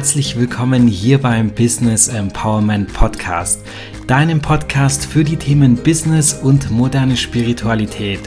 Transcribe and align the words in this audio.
herzlich 0.00 0.38
willkommen 0.38 0.86
hier 0.86 1.18
beim 1.18 1.50
Business 1.50 2.08
Empowerment 2.08 2.90
Podcast, 2.90 3.60
deinem 4.06 4.40
Podcast 4.40 5.04
für 5.04 5.24
die 5.24 5.36
Themen 5.36 5.76
Business 5.76 6.32
und 6.32 6.70
moderne 6.70 7.18
Spiritualität. 7.18 8.20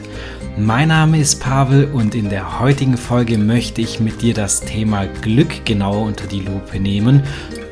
Mein 0.56 0.86
Name 0.86 1.18
ist 1.18 1.40
Pavel 1.40 1.86
und 1.86 2.14
in 2.14 2.28
der 2.28 2.60
heutigen 2.60 2.96
Folge 2.96 3.38
möchte 3.38 3.80
ich 3.80 3.98
mit 3.98 4.22
dir 4.22 4.34
das 4.34 4.60
Thema 4.60 5.06
Glück 5.20 5.64
genauer 5.64 6.06
unter 6.06 6.28
die 6.28 6.42
Lupe 6.42 6.78
nehmen 6.78 7.24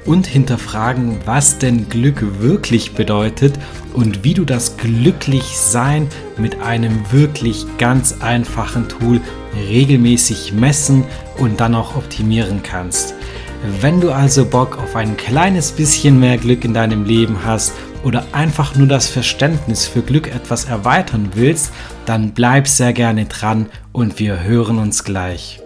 und 0.04 0.26
hinterfragen, 0.26 1.18
was 1.24 1.58
denn 1.58 1.88
Glück 1.88 2.40
wirklich 2.40 2.94
bedeutet 2.94 3.54
und 3.94 4.24
wie 4.24 4.34
du 4.34 4.44
das 4.44 4.78
Glücklichsein 4.78 6.08
mit 6.38 6.60
einem 6.60 6.98
wirklich 7.12 7.66
ganz 7.78 8.20
einfachen 8.20 8.88
Tool 8.88 9.20
regelmäßig 9.68 10.54
messen 10.54 11.04
und 11.38 11.60
dann 11.60 11.76
auch 11.76 11.94
optimieren 11.94 12.64
kannst. 12.64 13.14
Wenn 13.80 14.00
du 14.00 14.10
also 14.10 14.44
Bock 14.44 14.76
auf 14.78 14.96
ein 14.96 15.16
kleines 15.16 15.70
bisschen 15.70 16.18
mehr 16.18 16.36
Glück 16.36 16.64
in 16.64 16.74
deinem 16.74 17.04
Leben 17.04 17.44
hast 17.44 17.72
oder 18.02 18.24
einfach 18.32 18.74
nur 18.74 18.88
das 18.88 19.08
Verständnis 19.08 19.86
für 19.86 20.02
Glück 20.02 20.34
etwas 20.34 20.64
erweitern 20.64 21.30
willst, 21.34 21.72
dann 22.04 22.32
bleib 22.32 22.66
sehr 22.66 22.92
gerne 22.92 23.26
dran 23.26 23.66
und 23.92 24.18
wir 24.18 24.42
hören 24.42 24.78
uns 24.78 25.04
gleich. 25.04 25.61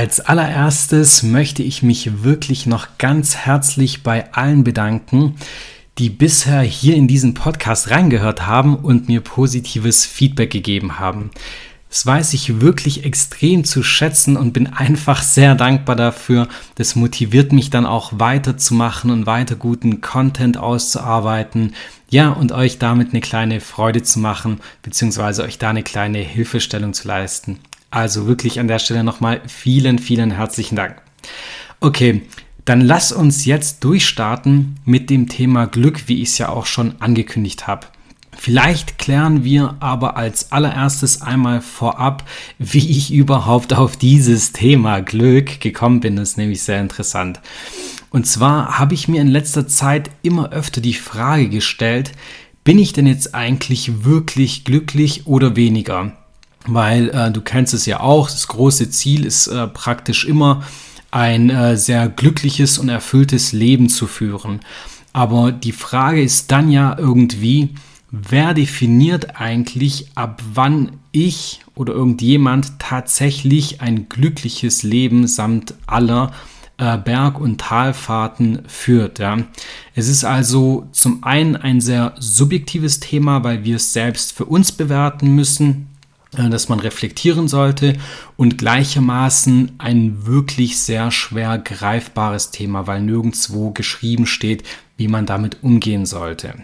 Als 0.00 0.18
allererstes 0.18 1.22
möchte 1.22 1.62
ich 1.62 1.82
mich 1.82 2.22
wirklich 2.22 2.64
noch 2.64 2.96
ganz 2.96 3.36
herzlich 3.36 4.02
bei 4.02 4.32
allen 4.32 4.64
bedanken, 4.64 5.34
die 5.98 6.08
bisher 6.08 6.62
hier 6.62 6.96
in 6.96 7.06
diesen 7.06 7.34
Podcast 7.34 7.90
reingehört 7.90 8.46
haben 8.46 8.76
und 8.76 9.08
mir 9.08 9.20
positives 9.20 10.06
Feedback 10.06 10.48
gegeben 10.48 10.98
haben. 10.98 11.30
Das 11.90 12.06
weiß 12.06 12.32
ich 12.32 12.62
wirklich 12.62 13.04
extrem 13.04 13.64
zu 13.64 13.82
schätzen 13.82 14.38
und 14.38 14.54
bin 14.54 14.68
einfach 14.68 15.20
sehr 15.20 15.54
dankbar 15.54 15.96
dafür. 15.96 16.48
Das 16.76 16.96
motiviert 16.96 17.52
mich 17.52 17.68
dann 17.68 17.84
auch 17.84 18.12
weiterzumachen 18.14 19.10
und 19.10 19.26
weiter 19.26 19.54
guten 19.54 20.00
Content 20.00 20.56
auszuarbeiten. 20.56 21.74
Ja, 22.08 22.30
und 22.30 22.52
euch 22.52 22.78
damit 22.78 23.10
eine 23.10 23.20
kleine 23.20 23.60
Freude 23.60 24.02
zu 24.02 24.18
machen, 24.18 24.60
beziehungsweise 24.80 25.42
euch 25.42 25.58
da 25.58 25.68
eine 25.68 25.82
kleine 25.82 26.20
Hilfestellung 26.20 26.94
zu 26.94 27.06
leisten. 27.06 27.58
Also 27.90 28.26
wirklich 28.26 28.60
an 28.60 28.68
der 28.68 28.78
Stelle 28.78 29.04
nochmal 29.04 29.40
vielen, 29.46 29.98
vielen 29.98 30.30
herzlichen 30.30 30.76
Dank. 30.76 31.02
Okay, 31.80 32.22
dann 32.64 32.80
lass 32.80 33.10
uns 33.10 33.44
jetzt 33.46 33.82
durchstarten 33.84 34.76
mit 34.84 35.10
dem 35.10 35.28
Thema 35.28 35.66
Glück, 35.66 36.06
wie 36.06 36.22
ich 36.22 36.30
es 36.30 36.38
ja 36.38 36.50
auch 36.50 36.66
schon 36.66 36.94
angekündigt 37.00 37.66
habe. 37.66 37.86
Vielleicht 38.36 38.96
klären 38.96 39.44
wir 39.44 39.76
aber 39.80 40.16
als 40.16 40.52
allererstes 40.52 41.20
einmal 41.20 41.60
vorab, 41.60 42.24
wie 42.58 42.90
ich 42.90 43.12
überhaupt 43.12 43.74
auf 43.74 43.96
dieses 43.96 44.52
Thema 44.52 45.00
Glück 45.00 45.60
gekommen 45.60 46.00
bin. 46.00 46.16
Das 46.16 46.30
ist 46.30 46.36
nämlich 46.38 46.62
sehr 46.62 46.80
interessant. 46.80 47.40
Und 48.10 48.26
zwar 48.26 48.78
habe 48.78 48.94
ich 48.94 49.08
mir 49.08 49.20
in 49.20 49.28
letzter 49.28 49.68
Zeit 49.68 50.10
immer 50.22 50.50
öfter 50.50 50.80
die 50.80 50.94
Frage 50.94 51.48
gestellt, 51.48 52.12
bin 52.64 52.78
ich 52.78 52.92
denn 52.92 53.06
jetzt 53.06 53.34
eigentlich 53.34 54.04
wirklich 54.04 54.64
glücklich 54.64 55.26
oder 55.26 55.56
weniger? 55.56 56.16
Weil 56.66 57.08
äh, 57.10 57.30
du 57.30 57.40
kennst 57.40 57.74
es 57.74 57.86
ja 57.86 58.00
auch, 58.00 58.30
das 58.30 58.48
große 58.48 58.90
Ziel 58.90 59.24
ist 59.24 59.46
äh, 59.46 59.66
praktisch 59.66 60.24
immer 60.24 60.62
ein 61.10 61.50
äh, 61.50 61.76
sehr 61.76 62.08
glückliches 62.08 62.78
und 62.78 62.88
erfülltes 62.88 63.52
Leben 63.52 63.88
zu 63.88 64.06
führen. 64.06 64.60
Aber 65.12 65.50
die 65.52 65.72
Frage 65.72 66.22
ist 66.22 66.52
dann 66.52 66.70
ja 66.70 66.96
irgendwie, 66.96 67.70
wer 68.10 68.54
definiert 68.54 69.40
eigentlich, 69.40 70.10
ab 70.14 70.42
wann 70.54 70.92
ich 71.12 71.60
oder 71.74 71.92
irgendjemand 71.92 72.78
tatsächlich 72.78 73.80
ein 73.80 74.08
glückliches 74.08 74.82
Leben 74.82 75.26
samt 75.26 75.74
aller 75.86 76.32
äh, 76.78 76.96
Berg- 76.96 77.40
und 77.40 77.60
Talfahrten 77.60 78.62
führt. 78.66 79.18
Ja. 79.18 79.38
Es 79.94 80.08
ist 80.08 80.24
also 80.24 80.88
zum 80.92 81.24
einen 81.24 81.56
ein 81.56 81.80
sehr 81.80 82.14
subjektives 82.18 83.00
Thema, 83.00 83.42
weil 83.44 83.64
wir 83.64 83.76
es 83.76 83.92
selbst 83.92 84.32
für 84.32 84.44
uns 84.44 84.72
bewerten 84.72 85.34
müssen. 85.34 85.89
Äh, 86.36 86.48
dass 86.48 86.68
man 86.68 86.78
reflektieren 86.78 87.48
sollte 87.48 87.94
und 88.36 88.56
gleichermaßen 88.58 89.72
ein 89.78 90.26
wirklich 90.26 90.78
sehr 90.78 91.10
schwer 91.10 91.58
greifbares 91.58 92.52
Thema, 92.52 92.86
weil 92.86 93.02
nirgendwo 93.02 93.70
geschrieben 93.70 94.26
steht, 94.26 94.62
wie 94.96 95.08
man 95.08 95.26
damit 95.26 95.58
umgehen 95.62 96.06
sollte. 96.06 96.54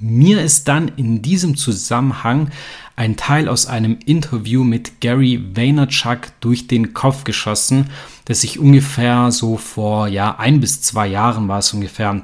Mir 0.00 0.42
ist 0.42 0.68
dann 0.68 0.90
in 0.96 1.20
diesem 1.20 1.56
Zusammenhang 1.56 2.50
ein 2.96 3.16
Teil 3.16 3.48
aus 3.48 3.66
einem 3.66 3.98
Interview 4.06 4.64
mit 4.64 5.00
Gary 5.00 5.42
Vaynerchuk 5.54 6.32
durch 6.40 6.66
den 6.66 6.94
Kopf 6.94 7.24
geschossen, 7.24 7.90
das 8.24 8.42
ich 8.42 8.58
ungefähr 8.58 9.30
so 9.32 9.56
vor 9.58 10.08
ja 10.08 10.38
ein 10.38 10.60
bis 10.60 10.80
zwei 10.80 11.08
Jahren 11.08 11.46
war 11.48 11.58
es 11.58 11.74
ungefähr 11.74 12.22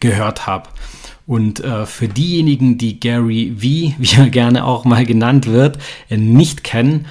gehört 0.00 0.46
habe. 0.46 0.68
Und 1.26 1.60
äh, 1.60 1.86
für 1.86 2.08
diejenigen, 2.08 2.76
die 2.78 3.00
Gary 3.00 3.54
V, 3.56 3.62
wie 3.98 4.16
er 4.16 4.30
gerne 4.30 4.64
auch 4.64 4.84
mal 4.84 5.04
genannt 5.04 5.46
wird, 5.46 5.78
äh, 6.08 6.16
nicht 6.16 6.64
kennen, 6.64 7.06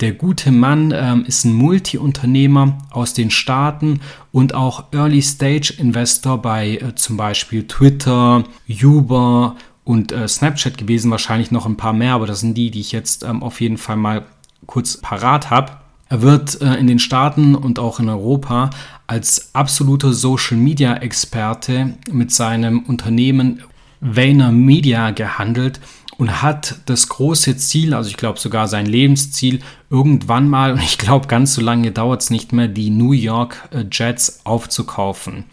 der 0.00 0.12
gute 0.12 0.52
Mann 0.52 0.94
ähm, 0.94 1.24
ist 1.26 1.44
ein 1.44 1.52
Multi-Unternehmer 1.52 2.78
aus 2.90 3.14
den 3.14 3.30
Staaten 3.30 4.00
und 4.30 4.54
auch 4.54 4.92
Early-Stage-Investor 4.92 6.40
bei 6.40 6.76
äh, 6.76 6.94
zum 6.94 7.16
Beispiel 7.16 7.66
Twitter, 7.66 8.44
Uber 8.68 9.56
und 9.82 10.12
äh, 10.12 10.28
Snapchat 10.28 10.78
gewesen, 10.78 11.10
wahrscheinlich 11.10 11.50
noch 11.50 11.66
ein 11.66 11.76
paar 11.76 11.92
mehr, 11.92 12.12
aber 12.14 12.28
das 12.28 12.40
sind 12.40 12.54
die, 12.54 12.70
die 12.70 12.80
ich 12.80 12.92
jetzt 12.92 13.24
ähm, 13.24 13.42
auf 13.42 13.60
jeden 13.60 13.78
Fall 13.78 13.96
mal 13.96 14.24
kurz 14.66 14.98
parat 14.98 15.50
habe. 15.50 15.72
Er 16.08 16.22
wird 16.22 16.60
äh, 16.62 16.74
in 16.76 16.86
den 16.86 17.00
Staaten 17.00 17.56
und 17.56 17.80
auch 17.80 17.98
in 17.98 18.08
Europa 18.08 18.70
als 19.08 19.54
absoluter 19.54 20.12
Social-Media-Experte 20.12 21.94
mit 22.12 22.30
seinem 22.30 22.80
Unternehmen 22.80 23.62
Vayner 24.00 24.52
Media 24.52 25.10
gehandelt 25.10 25.80
und 26.18 26.42
hat 26.42 26.80
das 26.86 27.08
große 27.08 27.56
Ziel, 27.56 27.94
also 27.94 28.10
ich 28.10 28.16
glaube 28.16 28.38
sogar 28.38 28.68
sein 28.68 28.86
Lebensziel, 28.86 29.60
irgendwann 29.88 30.48
mal, 30.48 30.72
und 30.72 30.82
ich 30.82 30.98
glaube 30.98 31.26
ganz 31.26 31.54
so 31.54 31.62
lange 31.62 31.90
dauert 31.90 32.22
es 32.22 32.30
nicht 32.30 32.52
mehr, 32.52 32.68
die 32.68 32.90
New 32.90 33.12
York 33.12 33.68
äh, 33.70 33.84
Jets 33.90 34.40
aufzukaufen. 34.44 35.44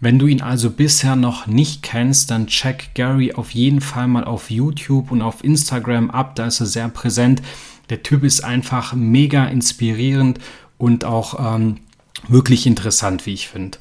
Wenn 0.00 0.18
du 0.18 0.26
ihn 0.26 0.40
also 0.40 0.70
bisher 0.70 1.14
noch 1.14 1.46
nicht 1.46 1.82
kennst, 1.82 2.30
dann 2.30 2.46
check 2.46 2.94
Gary 2.94 3.34
auf 3.34 3.50
jeden 3.50 3.80
Fall 3.80 4.08
mal 4.08 4.24
auf 4.24 4.50
YouTube 4.50 5.12
und 5.12 5.22
auf 5.22 5.44
Instagram 5.44 6.10
ab, 6.10 6.34
da 6.34 6.46
ist 6.46 6.60
er 6.60 6.66
sehr 6.66 6.88
präsent. 6.88 7.42
Der 7.90 8.02
Typ 8.02 8.24
ist 8.24 8.42
einfach 8.42 8.94
mega 8.94 9.44
inspirierend 9.44 10.38
und 10.78 11.04
auch 11.04 11.54
ähm, 11.54 11.78
wirklich 12.28 12.66
interessant, 12.66 13.26
wie 13.26 13.34
ich 13.34 13.48
finde. 13.48 13.78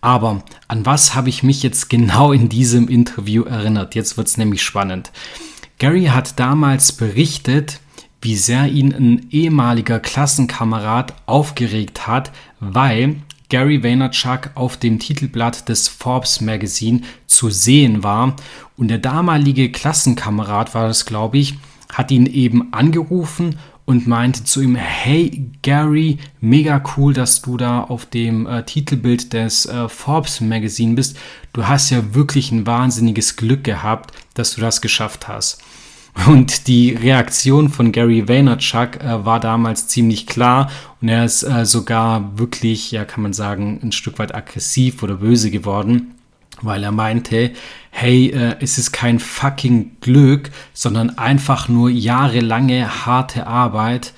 Aber 0.00 0.42
an 0.68 0.86
was 0.86 1.14
habe 1.14 1.28
ich 1.28 1.42
mich 1.42 1.62
jetzt 1.62 1.90
genau 1.90 2.32
in 2.32 2.48
diesem 2.48 2.88
Interview 2.88 3.44
erinnert? 3.44 3.94
Jetzt 3.94 4.16
wird 4.16 4.28
es 4.28 4.38
nämlich 4.38 4.62
spannend. 4.62 5.12
Gary 5.78 6.06
hat 6.06 6.38
damals 6.38 6.92
berichtet, 6.92 7.80
wie 8.22 8.36
sehr 8.36 8.66
ihn 8.66 8.92
ein 8.92 9.26
ehemaliger 9.30 9.98
Klassenkamerad 9.98 11.14
aufgeregt 11.26 12.06
hat, 12.06 12.32
weil 12.60 13.16
Gary 13.48 13.82
Vaynerchuk 13.82 14.50
auf 14.54 14.76
dem 14.76 14.98
Titelblatt 14.98 15.68
des 15.68 15.88
Forbes 15.88 16.40
Magazine 16.40 17.00
zu 17.26 17.50
sehen 17.50 18.02
war 18.02 18.36
und 18.76 18.88
der 18.88 18.98
damalige 18.98 19.72
Klassenkamerad 19.72 20.74
war 20.74 20.86
das, 20.86 21.04
glaube 21.04 21.38
ich, 21.38 21.58
hat 21.92 22.10
ihn 22.10 22.26
eben 22.26 22.72
angerufen 22.72 23.58
und 23.90 24.06
meinte 24.06 24.44
zu 24.44 24.60
ihm, 24.60 24.76
hey 24.76 25.50
Gary, 25.62 26.18
mega 26.40 26.80
cool, 26.96 27.12
dass 27.12 27.42
du 27.42 27.56
da 27.56 27.80
auf 27.82 28.06
dem 28.06 28.46
äh, 28.46 28.62
Titelbild 28.62 29.32
des 29.32 29.66
äh, 29.66 29.88
Forbes 29.88 30.40
Magazine 30.40 30.94
bist. 30.94 31.18
Du 31.52 31.66
hast 31.66 31.90
ja 31.90 32.14
wirklich 32.14 32.52
ein 32.52 32.68
wahnsinniges 32.68 33.34
Glück 33.34 33.64
gehabt, 33.64 34.12
dass 34.34 34.54
du 34.54 34.60
das 34.60 34.80
geschafft 34.80 35.26
hast. 35.26 35.60
Und 36.28 36.68
die 36.68 36.90
Reaktion 36.90 37.68
von 37.68 37.90
Gary 37.90 38.28
Vaynerchuk 38.28 39.02
äh, 39.02 39.24
war 39.24 39.40
damals 39.40 39.88
ziemlich 39.88 40.28
klar 40.28 40.70
und 41.00 41.08
er 41.08 41.24
ist 41.24 41.42
äh, 41.42 41.66
sogar 41.66 42.38
wirklich, 42.38 42.92
ja 42.92 43.04
kann 43.04 43.24
man 43.24 43.32
sagen, 43.32 43.80
ein 43.82 43.90
Stück 43.90 44.20
weit 44.20 44.32
aggressiv 44.32 45.02
oder 45.02 45.16
böse 45.16 45.50
geworden 45.50 46.14
weil 46.62 46.82
er 46.82 46.92
meinte, 46.92 47.52
hey, 47.90 48.30
äh, 48.30 48.56
es 48.60 48.78
ist 48.78 48.92
kein 48.92 49.18
fucking 49.18 49.96
Glück, 50.00 50.50
sondern 50.72 51.18
einfach 51.18 51.68
nur 51.68 51.90
jahrelange 51.90 53.06
harte 53.06 53.46
Arbeit. 53.46 54.12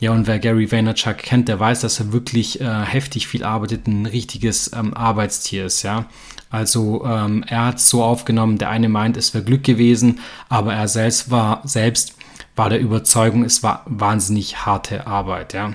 Ja, 0.00 0.10
und 0.10 0.26
wer 0.26 0.38
Gary 0.38 0.70
Vaynerchuk 0.70 1.18
kennt, 1.18 1.48
der 1.48 1.60
weiß, 1.60 1.80
dass 1.80 2.00
er 2.00 2.12
wirklich 2.12 2.60
äh, 2.60 2.84
heftig 2.84 3.26
viel 3.26 3.44
arbeitet, 3.44 3.86
ein 3.86 4.06
richtiges 4.06 4.70
ähm, 4.74 4.94
Arbeitstier 4.94 5.66
ist, 5.66 5.82
ja. 5.82 6.06
Also 6.50 7.04
ähm, 7.04 7.44
er 7.48 7.66
hat 7.66 7.78
es 7.78 7.88
so 7.88 8.04
aufgenommen, 8.04 8.58
der 8.58 8.68
eine 8.68 8.88
meint, 8.88 9.16
es 9.16 9.34
wäre 9.34 9.42
Glück 9.42 9.64
gewesen, 9.64 10.20
aber 10.48 10.74
er 10.74 10.86
selbst 10.88 11.30
war 11.30 11.62
selbst 11.64 12.16
war 12.56 12.68
der 12.68 12.80
Überzeugung, 12.80 13.44
es 13.44 13.62
war 13.62 13.82
wahnsinnig 13.86 14.64
harte 14.64 15.06
Arbeit, 15.06 15.54
ja. 15.54 15.74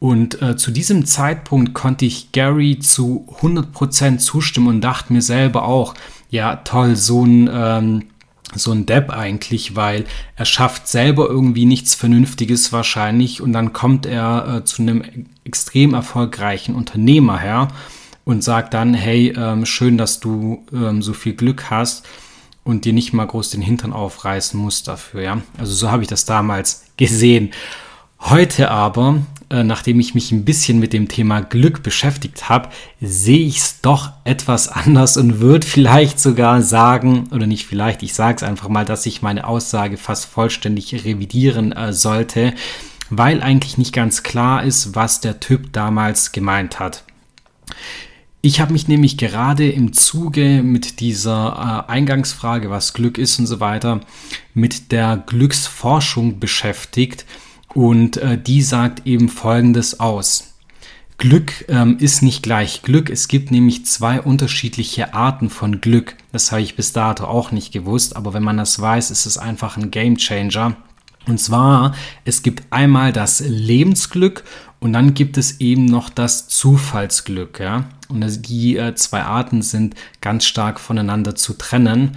Und 0.00 0.40
äh, 0.40 0.56
zu 0.56 0.70
diesem 0.70 1.04
Zeitpunkt 1.04 1.74
konnte 1.74 2.06
ich 2.06 2.32
Gary 2.32 2.78
zu 2.78 3.28
100% 3.42 4.16
zustimmen 4.18 4.68
und 4.68 4.80
dachte 4.80 5.12
mir 5.12 5.22
selber 5.22 5.66
auch, 5.66 5.94
ja 6.30 6.56
toll, 6.56 6.96
so 6.96 7.24
ein, 7.24 7.50
ähm, 7.52 8.04
so 8.54 8.72
ein 8.72 8.86
Depp 8.86 9.10
eigentlich, 9.10 9.76
weil 9.76 10.06
er 10.36 10.46
schafft 10.46 10.88
selber 10.88 11.28
irgendwie 11.28 11.66
nichts 11.66 11.94
Vernünftiges 11.94 12.72
wahrscheinlich 12.72 13.42
und 13.42 13.52
dann 13.52 13.74
kommt 13.74 14.06
er 14.06 14.56
äh, 14.56 14.64
zu 14.64 14.80
einem 14.80 15.26
extrem 15.44 15.92
erfolgreichen 15.92 16.74
Unternehmer 16.74 17.38
her 17.38 17.68
und 18.24 18.42
sagt 18.42 18.72
dann, 18.72 18.94
hey, 18.94 19.34
ähm, 19.36 19.66
schön, 19.66 19.98
dass 19.98 20.18
du 20.18 20.64
ähm, 20.72 21.02
so 21.02 21.12
viel 21.12 21.34
Glück 21.34 21.70
hast 21.70 22.06
und 22.64 22.86
dir 22.86 22.94
nicht 22.94 23.12
mal 23.12 23.26
groß 23.26 23.50
den 23.50 23.60
Hintern 23.60 23.92
aufreißen 23.92 24.58
musst 24.58 24.88
dafür, 24.88 25.20
ja. 25.20 25.42
Also 25.58 25.74
so 25.74 25.90
habe 25.90 26.02
ich 26.02 26.08
das 26.08 26.24
damals 26.24 26.86
gesehen. 26.96 27.50
Heute 28.18 28.70
aber, 28.70 29.18
äh, 29.50 29.64
nachdem 29.64 29.98
ich 29.98 30.14
mich 30.14 30.30
ein 30.30 30.44
bisschen 30.44 30.78
mit 30.78 30.92
dem 30.92 31.08
Thema 31.08 31.40
Glück 31.40 31.82
beschäftigt 31.82 32.48
habe, 32.48 32.68
sehe 33.00 33.46
ich 33.46 33.58
es 33.58 33.80
doch 33.80 34.12
etwas 34.22 34.68
anders 34.68 35.16
und 35.16 35.40
würde 35.40 35.66
vielleicht 35.66 36.20
sogar 36.20 36.62
sagen, 36.62 37.28
oder 37.32 37.48
nicht 37.48 37.66
vielleicht, 37.66 38.04
ich 38.04 38.14
sage 38.14 38.36
es 38.36 38.42
einfach 38.44 38.68
mal, 38.68 38.84
dass 38.84 39.06
ich 39.06 39.22
meine 39.22 39.46
Aussage 39.46 39.96
fast 39.96 40.26
vollständig 40.26 41.04
revidieren 41.04 41.72
äh, 41.72 41.92
sollte, 41.92 42.54
weil 43.10 43.42
eigentlich 43.42 43.76
nicht 43.76 43.92
ganz 43.92 44.22
klar 44.22 44.62
ist, 44.62 44.94
was 44.94 45.20
der 45.20 45.40
Typ 45.40 45.72
damals 45.72 46.30
gemeint 46.30 46.78
hat. 46.78 47.02
Ich 48.42 48.60
habe 48.60 48.72
mich 48.72 48.86
nämlich 48.86 49.18
gerade 49.18 49.68
im 49.68 49.92
Zuge 49.92 50.62
mit 50.62 51.00
dieser 51.00 51.84
äh, 51.88 51.90
Eingangsfrage, 51.90 52.70
was 52.70 52.94
Glück 52.94 53.18
ist 53.18 53.38
und 53.40 53.46
so 53.46 53.58
weiter, 53.58 54.00
mit 54.54 54.92
der 54.92 55.24
Glücksforschung 55.26 56.38
beschäftigt 56.38 57.26
und 57.74 58.16
äh, 58.16 58.38
die 58.38 58.62
sagt 58.62 59.06
eben 59.06 59.28
Folgendes 59.28 60.00
aus. 60.00 60.50
Glück 61.20 61.66
ähm, 61.68 61.98
ist 61.98 62.22
nicht 62.22 62.42
gleich 62.42 62.80
Glück. 62.80 63.10
Es 63.10 63.28
gibt 63.28 63.50
nämlich 63.50 63.84
zwei 63.84 64.22
unterschiedliche 64.22 65.12
Arten 65.12 65.50
von 65.50 65.82
Glück. 65.82 66.16
Das 66.32 66.50
habe 66.50 66.62
ich 66.62 66.76
bis 66.76 66.94
dato 66.94 67.24
auch 67.24 67.52
nicht 67.52 67.72
gewusst, 67.72 68.16
aber 68.16 68.32
wenn 68.32 68.42
man 68.42 68.56
das 68.56 68.80
weiß, 68.80 69.10
ist 69.10 69.26
es 69.26 69.36
einfach 69.36 69.76
ein 69.76 69.90
Game 69.90 70.16
Changer. 70.16 70.76
Und 71.26 71.38
zwar, 71.38 71.94
es 72.24 72.42
gibt 72.42 72.64
einmal 72.70 73.12
das 73.12 73.40
Lebensglück 73.40 74.44
und 74.80 74.94
dann 74.94 75.12
gibt 75.12 75.36
es 75.36 75.60
eben 75.60 75.84
noch 75.84 76.08
das 76.08 76.48
Zufallsglück. 76.48 77.60
Ja? 77.60 77.84
Und 78.08 78.48
die 78.48 78.78
äh, 78.78 78.94
zwei 78.94 79.22
Arten 79.22 79.60
sind 79.60 79.94
ganz 80.22 80.46
stark 80.46 80.80
voneinander 80.80 81.34
zu 81.34 81.52
trennen. 81.52 82.16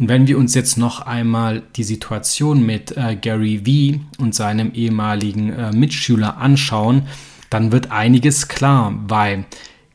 Und 0.00 0.08
wenn 0.08 0.26
wir 0.26 0.38
uns 0.38 0.54
jetzt 0.54 0.78
noch 0.78 1.02
einmal 1.02 1.62
die 1.76 1.84
Situation 1.84 2.64
mit 2.64 2.96
äh, 2.96 3.16
Gary 3.16 3.66
Vee 3.66 4.00
und 4.16 4.34
seinem 4.34 4.72
ehemaligen 4.72 5.52
äh, 5.52 5.72
Mitschüler 5.72 6.38
anschauen, 6.38 7.02
dann 7.50 7.70
wird 7.70 7.90
einiges 7.90 8.48
klar, 8.48 8.94
weil 9.08 9.44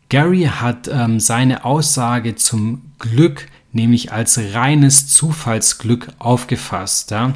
Gary 0.09 0.43
hat 0.43 0.87
ähm, 0.87 1.19
seine 1.19 1.65
Aussage 1.65 2.35
zum 2.35 2.83
Glück 2.99 3.47
nämlich 3.71 4.11
als 4.11 4.39
reines 4.53 5.07
Zufallsglück 5.07 6.09
aufgefasst. 6.19 7.09
Ja? 7.09 7.33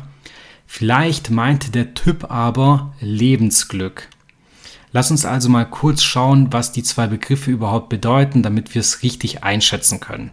Vielleicht 0.68 1.32
meinte 1.32 1.72
der 1.72 1.96
Typ 1.96 2.30
aber 2.30 2.94
Lebensglück. 3.00 4.10
Lass 4.92 5.10
uns 5.10 5.26
also 5.26 5.50
mal 5.50 5.66
kurz 5.66 6.04
schauen, 6.04 6.54
was 6.54 6.72
die 6.72 6.84
zwei 6.84 7.08
Begriffe 7.08 7.50
überhaupt 7.50 7.90
bedeuten, 7.90 8.44
damit 8.44 8.76
wir 8.76 8.82
es 8.82 9.02
richtig 9.02 9.44
einschätzen 9.44 10.00
können. 10.00 10.30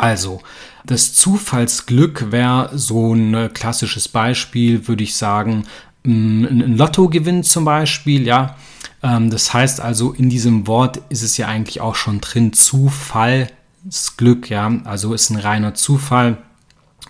Also, 0.00 0.40
das 0.86 1.14
Zufallsglück 1.14 2.32
wäre 2.32 2.70
so 2.72 3.14
ein 3.14 3.34
äh, 3.34 3.50
klassisches 3.52 4.08
Beispiel, 4.08 4.88
würde 4.88 5.04
ich 5.04 5.14
sagen, 5.14 5.66
ein 6.04 6.76
Lottogewinn 6.76 7.44
zum 7.44 7.64
Beispiel, 7.64 8.26
ja. 8.26 8.56
Ähm, 9.02 9.30
das 9.30 9.52
heißt 9.52 9.80
also, 9.80 10.12
in 10.12 10.30
diesem 10.30 10.66
Wort 10.66 11.02
ist 11.10 11.22
es 11.22 11.36
ja 11.36 11.48
eigentlich 11.48 11.80
auch 11.80 11.94
schon 11.94 12.20
drin, 12.20 12.52
Zufallsglück, 12.52 14.48
ja. 14.48 14.72
Also 14.84 15.12
ist 15.12 15.30
ein 15.30 15.36
reiner 15.36 15.74
Zufall. 15.74 16.38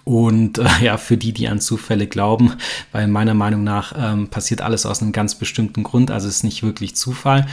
Und 0.04 0.58
äh, 0.58 0.66
ja, 0.82 0.96
für 0.96 1.16
die, 1.16 1.32
die 1.32 1.48
an 1.48 1.60
Zufälle 1.60 2.06
glauben, 2.06 2.54
weil 2.92 3.08
meiner 3.08 3.34
Meinung 3.34 3.64
nach 3.64 3.94
ähm, 3.96 4.28
passiert 4.28 4.60
alles 4.60 4.86
aus 4.86 5.02
einem 5.02 5.12
ganz 5.12 5.34
bestimmten 5.34 5.82
Grund, 5.82 6.10
also 6.10 6.28
ist 6.28 6.44
nicht 6.44 6.62
wirklich 6.62 6.96
Zufall. 6.96 7.46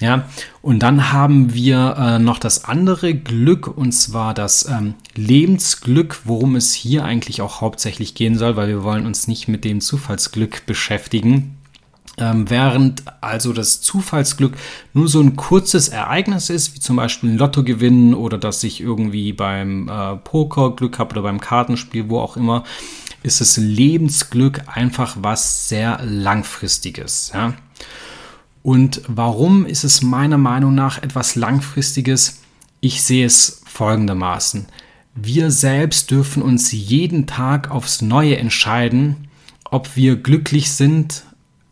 Ja, 0.00 0.28
und 0.62 0.80
dann 0.80 1.12
haben 1.12 1.54
wir 1.54 1.96
äh, 1.98 2.18
noch 2.18 2.38
das 2.38 2.64
andere 2.64 3.14
Glück 3.14 3.66
und 3.66 3.92
zwar 3.92 4.32
das 4.32 4.68
ähm, 4.68 4.94
Lebensglück, 5.16 6.20
worum 6.24 6.54
es 6.54 6.72
hier 6.72 7.04
eigentlich 7.04 7.40
auch 7.42 7.60
hauptsächlich 7.60 8.14
gehen 8.14 8.38
soll, 8.38 8.54
weil 8.56 8.68
wir 8.68 8.84
wollen 8.84 9.06
uns 9.06 9.26
nicht 9.26 9.48
mit 9.48 9.64
dem 9.64 9.80
Zufallsglück 9.80 10.66
beschäftigen. 10.66 11.57
Ähm, 12.20 12.50
während 12.50 13.04
also 13.20 13.52
das 13.52 13.80
Zufallsglück 13.80 14.56
nur 14.92 15.08
so 15.08 15.20
ein 15.20 15.36
kurzes 15.36 15.88
Ereignis 15.88 16.50
ist, 16.50 16.74
wie 16.74 16.80
zum 16.80 16.96
Beispiel 16.96 17.30
ein 17.30 17.38
Lottogewinn 17.38 18.14
oder 18.14 18.38
dass 18.38 18.64
ich 18.64 18.80
irgendwie 18.80 19.32
beim 19.32 19.88
äh, 19.88 20.16
Poker 20.16 20.74
Glück 20.74 20.98
habe 20.98 21.12
oder 21.12 21.22
beim 21.22 21.40
Kartenspiel, 21.40 22.08
wo 22.08 22.18
auch 22.18 22.36
immer, 22.36 22.64
ist 23.22 23.40
das 23.40 23.56
Lebensglück 23.56 24.62
einfach 24.66 25.16
was 25.20 25.68
sehr 25.68 26.00
langfristiges. 26.04 27.32
Ja? 27.34 27.54
Und 28.62 29.02
warum 29.06 29.64
ist 29.64 29.84
es 29.84 30.02
meiner 30.02 30.38
Meinung 30.38 30.74
nach 30.74 31.02
etwas 31.02 31.36
langfristiges? 31.36 32.42
Ich 32.80 33.02
sehe 33.02 33.26
es 33.26 33.62
folgendermaßen. 33.66 34.66
Wir 35.14 35.50
selbst 35.50 36.10
dürfen 36.10 36.42
uns 36.42 36.70
jeden 36.70 37.26
Tag 37.26 37.70
aufs 37.70 38.02
Neue 38.02 38.36
entscheiden, 38.36 39.28
ob 39.64 39.96
wir 39.96 40.16
glücklich 40.16 40.70
sind 40.70 41.24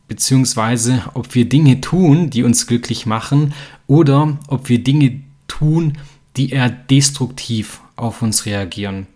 beziehungsweise 0.08 1.03
ob 1.14 1.35
wir 1.35 1.49
Dinge 1.49 1.81
tun, 1.81 2.31
die 2.31 2.43
uns 2.43 2.67
glücklich 2.67 3.06
machen, 3.06 3.55
oder 3.87 4.38
ob 4.49 4.69
wir 4.69 4.82
Dinge 4.82 5.20
tun, 5.49 5.99
die 6.37 6.50
eher 6.50 6.69
destruktiv 6.70 7.81
auf 7.97 8.23
uns 8.23 8.47
reagieren. 8.47 9.06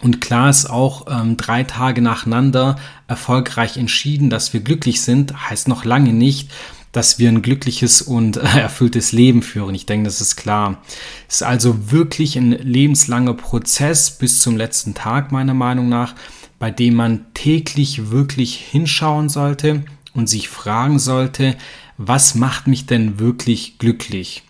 Und 0.00 0.20
klar 0.20 0.48
ist 0.48 0.70
auch, 0.70 1.06
ähm, 1.10 1.36
drei 1.36 1.64
Tage 1.64 2.02
nacheinander 2.02 2.76
erfolgreich 3.08 3.76
entschieden, 3.76 4.30
dass 4.30 4.52
wir 4.52 4.60
glücklich 4.60 5.02
sind, 5.02 5.50
heißt 5.50 5.66
noch 5.66 5.84
lange 5.84 6.12
nicht, 6.12 6.50
dass 6.92 7.18
wir 7.18 7.28
ein 7.28 7.42
glückliches 7.42 8.02
und 8.02 8.36
äh, 8.36 8.40
erfülltes 8.60 9.12
Leben 9.12 9.42
führen. 9.42 9.74
Ich 9.74 9.86
denke, 9.86 10.04
das 10.04 10.20
ist 10.20 10.36
klar. 10.36 10.82
Es 11.28 11.36
ist 11.36 11.42
also 11.42 11.90
wirklich 11.90 12.36
ein 12.36 12.52
lebenslanger 12.52 13.34
Prozess 13.34 14.10
bis 14.10 14.40
zum 14.40 14.56
letzten 14.56 14.94
Tag, 14.94 15.32
meiner 15.32 15.54
Meinung 15.54 15.88
nach, 15.88 16.14
bei 16.58 16.70
dem 16.70 16.94
man 16.94 17.26
täglich 17.34 18.10
wirklich 18.10 18.56
hinschauen 18.56 19.28
sollte 19.28 19.84
und 20.18 20.28
sich 20.28 20.48
fragen 20.48 20.98
sollte, 20.98 21.56
was 21.96 22.34
macht 22.34 22.66
mich 22.66 22.86
denn 22.86 23.20
wirklich 23.20 23.78
glücklich? 23.78 24.42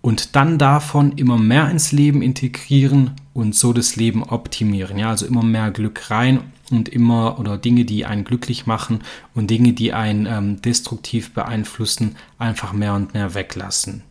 Und 0.00 0.34
dann 0.34 0.58
davon 0.58 1.12
immer 1.12 1.38
mehr 1.38 1.70
ins 1.70 1.92
Leben 1.92 2.22
integrieren 2.22 3.12
und 3.32 3.54
so 3.54 3.72
das 3.72 3.94
Leben 3.94 4.24
optimieren. 4.24 4.98
Ja, 4.98 5.10
also 5.10 5.24
immer 5.24 5.44
mehr 5.44 5.70
Glück 5.70 6.10
rein 6.10 6.40
und 6.72 6.88
immer 6.88 7.38
oder 7.38 7.56
Dinge, 7.56 7.84
die 7.84 8.04
einen 8.04 8.24
glücklich 8.24 8.66
machen 8.66 8.98
und 9.32 9.48
Dinge, 9.48 9.74
die 9.74 9.92
einen 9.92 10.26
ähm, 10.26 10.60
destruktiv 10.60 11.32
beeinflussen, 11.32 12.16
einfach 12.40 12.72
mehr 12.72 12.94
und 12.94 13.14
mehr 13.14 13.34
weglassen. 13.34 14.02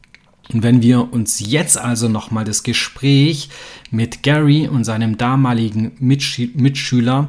Und 0.53 0.63
wenn 0.63 0.81
wir 0.81 1.11
uns 1.11 1.41
jetzt 1.41 1.77
also 1.77 2.07
nochmal 2.07 2.45
das 2.45 2.63
Gespräch 2.63 3.49
mit 3.91 4.23
Gary 4.23 4.69
und 4.69 4.85
seinem 4.85 5.17
damaligen 5.17 5.91
Mitsch 5.99 6.39
Mitschüler 6.53 7.27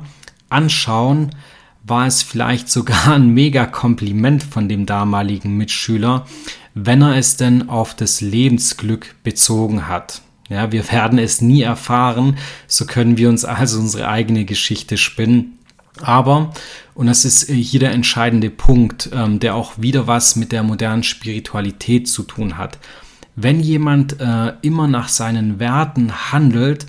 anschauen, 0.50 1.30
war 1.86 2.06
es 2.06 2.22
vielleicht 2.22 2.68
sogar 2.68 3.14
ein 3.14 3.28
mega 3.28 3.66
Kompliment 3.66 4.42
von 4.42 4.68
dem 4.68 4.86
damaligen 4.86 5.56
Mitschüler, 5.56 6.26
wenn 6.74 7.02
er 7.02 7.16
es 7.16 7.36
denn 7.36 7.68
auf 7.68 7.94
das 7.94 8.20
Lebensglück 8.20 9.14
bezogen 9.22 9.88
hat. 9.88 10.22
Ja, 10.48 10.70
wir 10.72 10.90
werden 10.92 11.18
es 11.18 11.40
nie 11.40 11.62
erfahren, 11.62 12.36
so 12.66 12.86
können 12.86 13.16
wir 13.16 13.28
uns 13.28 13.44
also 13.44 13.80
unsere 13.80 14.08
eigene 14.08 14.44
Geschichte 14.44 14.96
spinnen. 14.96 15.58
Aber, 16.02 16.52
und 16.94 17.06
das 17.06 17.24
ist 17.24 17.50
hier 17.50 17.80
der 17.80 17.92
entscheidende 17.92 18.50
Punkt, 18.50 19.10
ähm, 19.12 19.40
der 19.40 19.54
auch 19.54 19.72
wieder 19.78 20.06
was 20.06 20.36
mit 20.36 20.52
der 20.52 20.62
modernen 20.62 21.02
Spiritualität 21.02 22.06
zu 22.06 22.22
tun 22.22 22.58
hat. 22.58 22.78
Wenn 23.34 23.60
jemand 23.60 24.20
äh, 24.20 24.52
immer 24.62 24.86
nach 24.86 25.08
seinen 25.08 25.58
Werten 25.58 26.32
handelt 26.32 26.86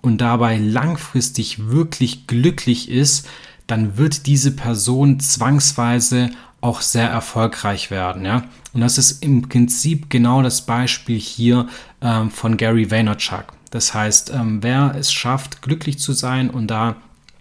und 0.00 0.20
dabei 0.20 0.56
langfristig 0.56 1.68
wirklich 1.68 2.26
glücklich 2.26 2.90
ist, 2.90 3.28
dann 3.66 3.96
wird 3.96 4.26
diese 4.26 4.52
Person 4.52 5.20
zwangsweise 5.20 6.30
auch 6.60 6.80
sehr 6.80 7.08
erfolgreich 7.08 7.90
werden. 7.90 8.24
Ja? 8.24 8.44
Und 8.72 8.80
das 8.80 8.98
ist 8.98 9.22
im 9.22 9.42
Prinzip 9.42 10.10
genau 10.10 10.42
das 10.42 10.62
Beispiel 10.62 11.18
hier 11.18 11.68
ähm, 12.00 12.30
von 12.30 12.56
Gary 12.56 12.90
Vaynerchuk. 12.90 13.46
Das 13.70 13.94
heißt, 13.94 14.30
ähm, 14.30 14.62
wer 14.62 14.94
es 14.98 15.12
schafft, 15.12 15.62
glücklich 15.62 15.98
zu 15.98 16.12
sein 16.12 16.50
und 16.50 16.68
da 16.68 16.96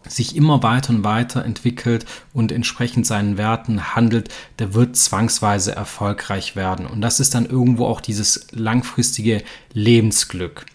sich 0.08 0.36
immer 0.36 0.62
weiter 0.62 0.91
und 0.91 1.03
weiter 1.03 1.44
entwickelt 1.44 2.05
und 2.34 2.51
entsprechend 2.51 3.08
seinen 3.08 3.38
Werten 3.38 3.96
handelt, 3.96 4.29
der 4.60 4.74
wird 4.74 4.96
zwangsweise 4.96 5.75
erfolgreich 5.75 6.55
werden. 6.55 6.86
Und 6.86 7.01
das 7.01 7.20
ist 7.20 7.34
dann 7.34 7.46
irgendwo 7.46 7.86
auch 7.86 8.01
dieses 8.01 8.48
langfristige 8.51 9.44
Lebensglück. 9.74 10.65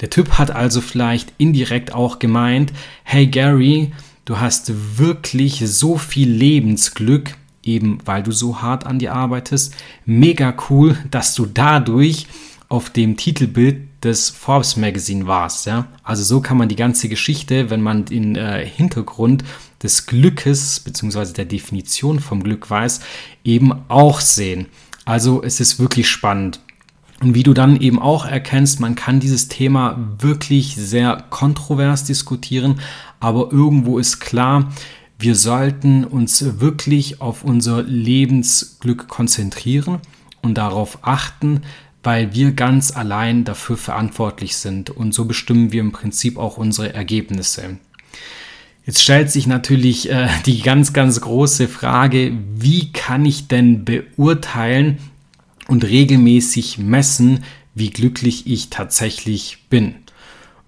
Der 0.00 0.10
Typ 0.10 0.38
hat 0.38 0.50
also 0.50 0.80
vielleicht 0.80 1.32
indirekt 1.38 1.92
auch 1.94 2.18
gemeint, 2.18 2.72
hey 3.04 3.26
Gary, 3.26 3.92
du 4.24 4.38
hast 4.38 4.98
wirklich 4.98 5.62
so 5.66 5.98
viel 5.98 6.30
Lebensglück, 6.30 7.34
eben 7.62 7.98
weil 8.04 8.22
du 8.22 8.32
so 8.32 8.62
hart 8.62 8.86
an 8.86 8.98
dir 8.98 9.14
arbeitest. 9.14 9.74
Mega 10.04 10.54
cool, 10.70 10.96
dass 11.10 11.34
du 11.34 11.46
dadurch 11.46 12.26
auf 12.68 12.90
dem 12.90 13.16
Titelbild 13.16 13.88
des 14.02 14.30
Forbes 14.30 14.76
Magazine 14.76 15.26
warst. 15.26 15.66
Ja? 15.66 15.86
Also 16.02 16.22
so 16.24 16.40
kann 16.40 16.56
man 16.56 16.68
die 16.68 16.76
ganze 16.76 17.08
Geschichte, 17.08 17.70
wenn 17.70 17.82
man 17.82 18.04
den 18.04 18.34
äh, 18.34 18.66
Hintergrund 18.66 19.44
des 19.82 20.06
Glückes 20.06 20.80
bzw. 20.80 21.32
der 21.32 21.44
Definition 21.44 22.18
vom 22.18 22.42
Glück 22.42 22.70
weiß, 22.70 23.00
eben 23.44 23.72
auch 23.88 24.20
sehen. 24.20 24.66
Also 25.04 25.42
es 25.42 25.60
ist 25.60 25.78
wirklich 25.78 26.08
spannend. 26.08 26.60
Und 27.20 27.34
wie 27.36 27.44
du 27.44 27.54
dann 27.54 27.80
eben 27.80 28.00
auch 28.00 28.26
erkennst, 28.26 28.80
man 28.80 28.96
kann 28.96 29.20
dieses 29.20 29.46
Thema 29.46 29.96
wirklich 30.18 30.74
sehr 30.74 31.24
kontrovers 31.30 32.04
diskutieren, 32.04 32.80
aber 33.22 33.52
irgendwo 33.52 33.98
ist 33.98 34.18
klar, 34.18 34.72
wir 35.16 35.36
sollten 35.36 36.04
uns 36.04 36.60
wirklich 36.60 37.20
auf 37.20 37.44
unser 37.44 37.84
Lebensglück 37.84 39.06
konzentrieren 39.06 40.00
und 40.42 40.58
darauf 40.58 40.98
achten, 41.02 41.62
weil 42.02 42.34
wir 42.34 42.50
ganz 42.50 42.90
allein 42.90 43.44
dafür 43.44 43.76
verantwortlich 43.76 44.56
sind 44.56 44.90
und 44.90 45.14
so 45.14 45.24
bestimmen 45.24 45.70
wir 45.70 45.80
im 45.80 45.92
Prinzip 45.92 46.36
auch 46.36 46.56
unsere 46.56 46.92
Ergebnisse. 46.94 47.78
Jetzt 48.84 49.00
stellt 49.00 49.30
sich 49.30 49.46
natürlich 49.46 50.10
äh, 50.10 50.28
die 50.44 50.60
ganz, 50.60 50.92
ganz 50.92 51.20
große 51.20 51.68
Frage, 51.68 52.32
wie 52.56 52.90
kann 52.90 53.24
ich 53.24 53.46
denn 53.46 53.84
beurteilen 53.84 54.98
und 55.68 55.84
regelmäßig 55.84 56.78
messen, 56.78 57.44
wie 57.76 57.90
glücklich 57.90 58.48
ich 58.48 58.70
tatsächlich 58.70 59.58
bin? 59.70 59.94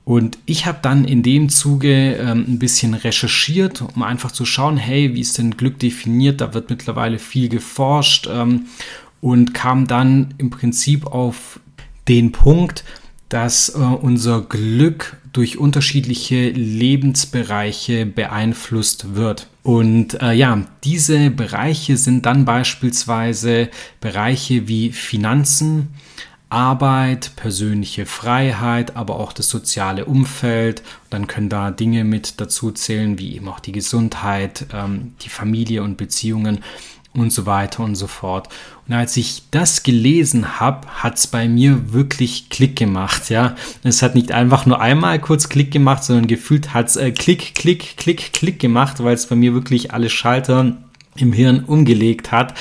Und 0.05 0.39
ich 0.45 0.67
habe 0.67 0.79
dann 0.83 1.05
in 1.05 1.23
dem 1.23 1.49
Zuge 1.49 2.17
ähm, 2.17 2.45
ein 2.47 2.59
bisschen 2.59 2.93
recherchiert, 2.93 3.83
um 3.95 4.03
einfach 4.03 4.33
zu 4.33 4.45
schauen, 4.45 4.77
hey, 4.77 5.15
wie 5.15 5.21
ist 5.21 5.39
denn 5.39 5.57
Glück 5.57 5.79
definiert? 5.79 6.43
Da 6.43 6.53
wird 6.53 6.69
mittlerweile 6.69 7.19
viel 7.19 7.49
geforscht 7.49 8.29
ähm, 8.31 8.67
und 9.23 9.55
kam 9.55 9.87
dann 9.87 10.35
im 10.37 10.51
Prinzip 10.51 11.07
auf 11.07 11.59
den 12.07 12.33
Punkt, 12.33 12.85
dass 13.31 13.71
äh, 13.71 13.79
unser 13.79 14.43
Glück 14.43 15.17
durch 15.33 15.59
unterschiedliche 15.59 16.51
Lebensbereiche 16.51 18.05
beeinflusst 18.05 19.15
wird. 19.15 19.49
Und 19.63 20.21
äh, 20.21 20.33
ja, 20.35 20.67
diese 20.85 21.31
Bereiche 21.31 21.97
sind 21.97 22.27
dann 22.27 22.45
beispielsweise 22.45 23.71
Bereiche 24.01 24.69
wie 24.69 24.93
Finanzen, 24.93 25.89
Arbeit, 26.55 27.33
persönliche 27.35 28.07
Freiheit, 28.07 28.97
aber 28.97 29.17
auch 29.17 29.33
das 29.33 29.49
soziale 29.49 30.05
Umfeld. 30.05 30.85
Dann 31.11 31.27
können 31.27 31.49
da 31.49 31.73
Dinge 31.73 32.05
mit 32.05 32.41
dazu 32.41 32.71
zählen, 32.71 33.19
wie 33.19 33.35
eben 33.35 33.49
auch 33.49 33.59
die 33.59 33.73
Gesundheit, 33.73 34.67
ähm, 34.73 35.15
die 35.23 35.29
Familie 35.29 35.83
und 35.83 35.97
Beziehungen 35.97 36.61
und 37.13 37.33
so 37.33 37.45
weiter 37.47 37.83
und 37.83 37.97
so 37.97 38.07
fort. 38.07 38.49
Und 38.87 38.95
als 38.95 39.17
ich 39.17 39.43
das 39.51 39.83
gelesen 39.83 40.61
habe, 40.61 40.87
hat 40.89 41.17
es 41.17 41.27
bei 41.27 41.49
mir 41.49 41.93
wirklich 41.93 42.51
Klick 42.51 42.77
gemacht. 42.77 43.31
Ja, 43.31 43.57
es 43.83 44.03
hat 44.03 44.15
nicht 44.15 44.31
einfach 44.31 44.65
nur 44.65 44.81
einmal 44.81 45.19
kurz 45.21 45.49
Klick 45.49 45.73
gemacht, 45.73 46.05
sondern 46.05 46.29
gefühlt 46.29 46.73
hat 46.73 46.89
es 46.89 46.97
äh, 46.97 47.11
Klick, 47.11 47.55
Klick, 47.55 47.97
Klick, 47.97 48.33
Klick 48.33 48.61
gemacht, 48.61 49.03
weil 49.03 49.15
es 49.15 49.27
bei 49.27 49.37
mir 49.37 49.55
wirklich 49.55 49.93
alle 49.93 50.09
Schalter 50.09 50.77
im 51.17 51.33
Hirn 51.33 51.65
umgelegt 51.65 52.33
hat. 52.33 52.55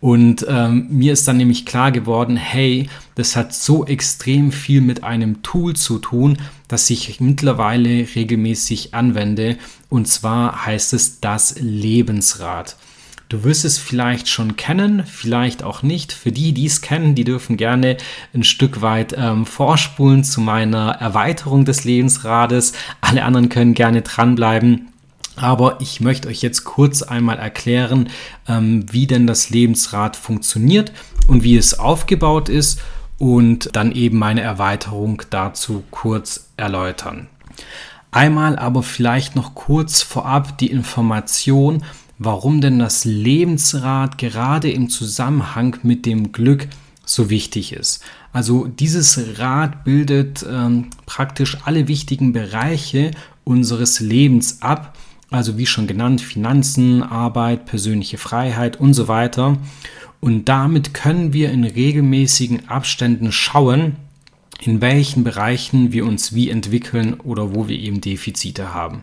Und 0.00 0.46
ähm, 0.48 0.86
mir 0.90 1.12
ist 1.12 1.26
dann 1.26 1.38
nämlich 1.38 1.66
klar 1.66 1.90
geworden, 1.90 2.36
hey, 2.36 2.88
das 3.16 3.34
hat 3.34 3.52
so 3.52 3.84
extrem 3.84 4.52
viel 4.52 4.80
mit 4.80 5.02
einem 5.02 5.42
Tool 5.42 5.74
zu 5.74 5.98
tun, 5.98 6.38
das 6.68 6.88
ich 6.90 7.20
mittlerweile 7.20 8.06
regelmäßig 8.14 8.94
anwende. 8.94 9.56
Und 9.88 10.06
zwar 10.06 10.66
heißt 10.66 10.92
es 10.92 11.20
das 11.20 11.56
Lebensrad. 11.58 12.76
Du 13.28 13.44
wirst 13.44 13.66
es 13.66 13.76
vielleicht 13.76 14.28
schon 14.28 14.56
kennen, 14.56 15.04
vielleicht 15.04 15.62
auch 15.62 15.82
nicht. 15.82 16.12
Für 16.12 16.32
die, 16.32 16.52
die 16.54 16.64
es 16.64 16.80
kennen, 16.80 17.14
die 17.14 17.24
dürfen 17.24 17.58
gerne 17.58 17.98
ein 18.32 18.42
Stück 18.42 18.80
weit 18.80 19.14
ähm, 19.18 19.44
vorspulen 19.44 20.24
zu 20.24 20.40
meiner 20.40 20.92
Erweiterung 20.92 21.66
des 21.66 21.84
Lebensrades. 21.84 22.72
Alle 23.02 23.24
anderen 23.24 23.50
können 23.50 23.74
gerne 23.74 24.00
dranbleiben. 24.00 24.88
Aber 25.38 25.80
ich 25.80 26.00
möchte 26.00 26.28
euch 26.28 26.42
jetzt 26.42 26.64
kurz 26.64 27.02
einmal 27.02 27.38
erklären, 27.38 28.08
ähm, 28.48 28.84
wie 28.92 29.06
denn 29.06 29.26
das 29.26 29.50
Lebensrad 29.50 30.16
funktioniert 30.16 30.92
und 31.28 31.44
wie 31.44 31.56
es 31.56 31.78
aufgebaut 31.78 32.48
ist 32.48 32.80
und 33.18 33.70
dann 33.74 33.92
eben 33.92 34.18
meine 34.18 34.40
Erweiterung 34.40 35.22
dazu 35.30 35.84
kurz 35.90 36.48
erläutern. 36.56 37.28
Einmal 38.10 38.58
aber 38.58 38.82
vielleicht 38.82 39.36
noch 39.36 39.54
kurz 39.54 40.02
vorab 40.02 40.58
die 40.58 40.70
Information, 40.70 41.84
warum 42.18 42.60
denn 42.60 42.78
das 42.80 43.04
Lebensrad 43.04 44.18
gerade 44.18 44.70
im 44.70 44.88
Zusammenhang 44.90 45.76
mit 45.82 46.04
dem 46.04 46.32
Glück 46.32 46.66
so 47.04 47.30
wichtig 47.30 47.72
ist. 47.72 48.02
Also 48.32 48.66
dieses 48.66 49.38
Rad 49.38 49.84
bildet 49.84 50.44
ähm, 50.50 50.90
praktisch 51.06 51.58
alle 51.64 51.88
wichtigen 51.88 52.32
Bereiche 52.32 53.12
unseres 53.44 54.00
Lebens 54.00 54.62
ab 54.62 54.97
also 55.30 55.58
wie 55.58 55.66
schon 55.66 55.86
genannt, 55.86 56.20
Finanzen, 56.20 57.02
Arbeit, 57.02 57.66
persönliche 57.66 58.18
Freiheit 58.18 58.80
und 58.80 58.94
so 58.94 59.08
weiter. 59.08 59.58
Und 60.20 60.46
damit 60.46 60.94
können 60.94 61.32
wir 61.32 61.50
in 61.50 61.64
regelmäßigen 61.64 62.68
Abständen 62.68 63.30
schauen, 63.30 63.96
in 64.60 64.80
welchen 64.80 65.22
Bereichen 65.22 65.92
wir 65.92 66.04
uns 66.04 66.34
wie 66.34 66.50
entwickeln 66.50 67.14
oder 67.14 67.54
wo 67.54 67.68
wir 67.68 67.78
eben 67.78 68.00
Defizite 68.00 68.74
haben. 68.74 69.02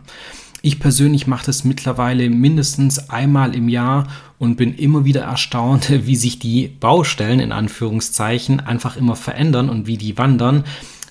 Ich 0.62 0.80
persönlich 0.80 1.26
mache 1.26 1.46
das 1.46 1.64
mittlerweile 1.64 2.28
mindestens 2.28 3.10
einmal 3.10 3.54
im 3.54 3.68
Jahr 3.68 4.08
und 4.38 4.56
bin 4.56 4.74
immer 4.74 5.04
wieder 5.04 5.22
erstaunt, 5.22 5.90
wie 6.06 6.16
sich 6.16 6.38
die 6.38 6.68
Baustellen 6.68 7.40
in 7.40 7.52
Anführungszeichen 7.52 8.60
einfach 8.60 8.96
immer 8.96 9.16
verändern 9.16 9.70
und 9.70 9.86
wie 9.86 9.96
die 9.96 10.18
wandern, 10.18 10.64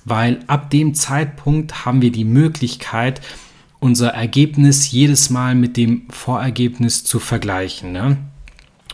weil 0.04 0.40
ab 0.48 0.70
dem 0.70 0.94
Zeitpunkt 0.94 1.86
haben 1.86 2.02
wir 2.02 2.12
die 2.12 2.26
Möglichkeit, 2.26 3.22
unser 3.86 4.10
Ergebnis 4.10 4.92
jedes 4.92 5.30
Mal 5.30 5.54
mit 5.54 5.77
dem 5.77 6.08
Vorergebnis 6.10 7.04
zu 7.04 7.20
vergleichen. 7.20 7.92
Ne? 7.92 8.18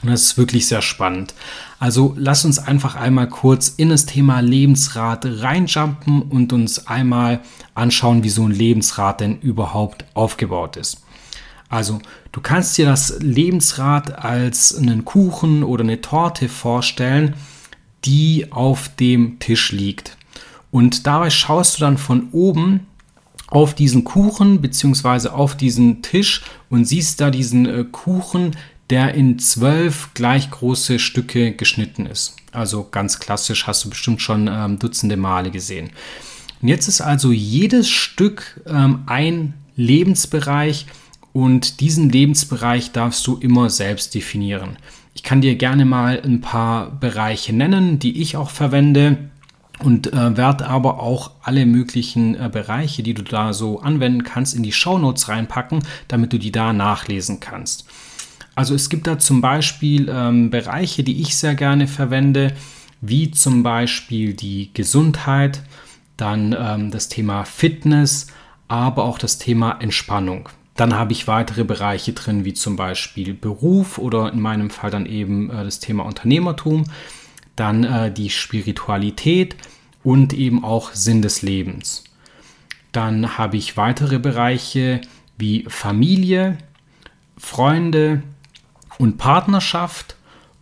Und 0.04 0.10
das 0.10 0.24
ist 0.24 0.38
wirklich 0.38 0.68
sehr 0.68 0.82
spannend. 0.82 1.34
Also 1.80 2.14
lass 2.18 2.44
uns 2.44 2.60
einfach 2.60 2.96
einmal 2.96 3.30
kurz 3.30 3.70
in 3.70 3.88
das 3.88 4.06
Thema 4.06 4.42
Lebensrat 4.42 5.26
reinjumpen 5.26 6.24
und 6.24 6.52
uns 6.52 6.88
einmal 6.88 7.40
anschauen, 7.74 8.24
wie 8.26 8.30
so 8.30 8.44
ein 8.44 8.52
Lebensrat 8.52 9.22
denn 9.22 9.40
überhaupt 9.40 10.04
aufgebaut 10.14 10.76
ist. 10.76 11.02
Also 11.70 12.00
du 12.34 12.42
kannst 12.42 12.78
dir 12.78 12.86
das 12.86 13.18
Lebensrad 13.22 14.20
als 14.20 14.76
einen 14.76 15.06
Kuchen 15.06 15.64
oder 15.64 15.86
eine 15.86 16.02
Torte 16.02 16.50
vorstellen, 16.50 17.36
die 18.04 18.52
auf 18.52 18.90
dem 19.00 19.40
Tisch 19.40 19.72
liegt. 19.72 20.18
Und 20.70 21.08
dabei 21.08 21.30
schaust 21.30 21.78
du 21.78 21.82
dann 21.82 21.98
von 21.98 22.28
oben 22.34 22.88
auf 23.52 23.76
diesen 23.76 24.04
Kuchen 24.06 24.62
beziehungsweise 24.62 25.34
auf 25.34 25.56
diesen 25.56 26.02
Tisch 26.02 26.42
und 26.70 26.86
siehst 26.86 27.22
da 27.22 27.30
diesen 27.30 27.68
äh, 27.68 27.84
Kuchen, 27.84 28.56
der 28.90 29.14
in 29.14 29.38
zwölf 29.40 30.10
gleich 30.16 30.50
große 30.50 30.98
Stücke 31.00 31.52
geschnitten 31.52 32.06
ist. 32.08 32.38
Also 32.52 32.88
ganz 32.90 33.20
klassisch, 33.20 33.68
hast 33.68 33.86
du 33.86 33.90
bestimmt 33.90 34.22
schon 34.22 34.50
ähm, 34.52 34.80
dutzende 34.80 35.18
Male 35.18 35.52
gesehen. 35.52 35.92
Und 36.62 36.70
jetzt 36.70 36.88
ist 36.88 37.02
also 37.02 37.32
jedes 37.32 37.90
Stück 37.90 38.62
ähm, 38.68 39.04
ein 39.06 39.54
Lebensbereich 39.76 40.86
und 41.34 41.82
diesen 41.82 42.10
Lebensbereich 42.10 42.92
darfst 42.92 43.28
du 43.28 43.38
immer 43.38 43.70
selbst 43.70 44.16
definieren. 44.16 44.78
Ich 45.14 45.24
kann 45.24 45.42
dir 45.42 45.56
gerne 45.56 45.84
mal 45.84 46.22
ein 46.24 46.40
paar 46.40 46.90
Bereiche 46.90 47.54
nennen, 47.54 48.00
die 48.00 48.22
ich 48.22 48.38
auch 48.38 48.50
verwende 48.50 49.31
und 49.84 50.14
äh, 50.14 50.38
werde 50.38 50.68
aber 50.68 51.00
auch 51.00 51.32
alle 51.42 51.66
möglichen 51.66 52.36
äh, 52.36 52.50
Bereiche, 52.52 53.04
die 53.04 53.14
du 53.14 53.24
da 53.24 53.54
so 53.54 53.80
anwenden 53.80 54.24
kannst, 54.24 54.56
in 54.56 54.64
die 54.64 54.72
Shownotes 54.72 55.30
reinpacken, 55.30 55.84
damit 56.08 56.34
du 56.34 56.40
die 56.40 56.52
da 56.52 56.74
nachlesen 56.74 57.40
kannst. 57.40 57.86
Also 58.56 58.76
es 58.76 58.90
gibt 58.90 59.08
da 59.08 59.18
zum 59.18 59.42
Beispiel 59.42 60.10
ähm, 60.10 60.50
Bereiche, 60.50 61.04
die 61.04 61.22
ich 61.22 61.38
sehr 61.38 61.56
gerne 61.56 61.88
verwende, 61.88 62.54
wie 63.02 63.32
zum 63.32 63.64
Beispiel 63.64 64.34
die 64.34 64.72
Gesundheit, 64.74 65.64
dann 66.18 66.56
ähm, 66.58 66.92
das 66.92 67.10
Thema 67.10 67.46
Fitness, 67.46 68.28
aber 68.68 69.04
auch 69.06 69.18
das 69.18 69.38
Thema 69.38 69.80
Entspannung. 69.80 70.50
Dann 70.76 70.94
habe 70.96 71.12
ich 71.12 71.28
weitere 71.28 71.64
Bereiche 71.64 72.14
drin, 72.14 72.46
wie 72.46 72.54
zum 72.54 72.76
Beispiel 72.76 73.34
Beruf 73.34 73.98
oder 73.98 74.32
in 74.32 74.40
meinem 74.40 74.70
Fall 74.70 74.92
dann 74.92 75.06
eben 75.06 75.50
äh, 75.50 75.64
das 75.64 75.80
Thema 75.80 76.04
Unternehmertum 76.06 76.86
dann 77.56 77.84
äh, 77.84 78.12
die 78.12 78.30
Spiritualität 78.30 79.56
und 80.04 80.34
eben 80.34 80.64
auch 80.64 80.94
Sinn 80.94 81.22
des 81.22 81.42
Lebens. 81.42 82.04
Dann 82.92 83.38
habe 83.38 83.58
ich 83.58 83.78
weitere 83.78 84.20
Bereiche 84.20 85.02
wie 85.38 85.66
Familie, 85.68 86.58
Freunde 87.38 88.24
und 88.98 89.18
Partnerschaft. 89.18 90.16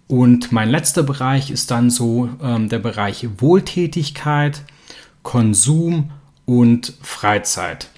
Und 0.07 0.51
mein 0.51 0.69
letzter 0.69 1.03
Bereich 1.03 1.51
ist 1.51 1.71
dann 1.71 1.89
so 1.89 2.29
ähm, 2.41 2.69
der 2.69 2.79
Bereich 2.79 3.27
Wohltätigkeit, 3.37 4.63
Konsum 5.23 6.11
und 6.45 6.93
Freizeit. 7.01 7.89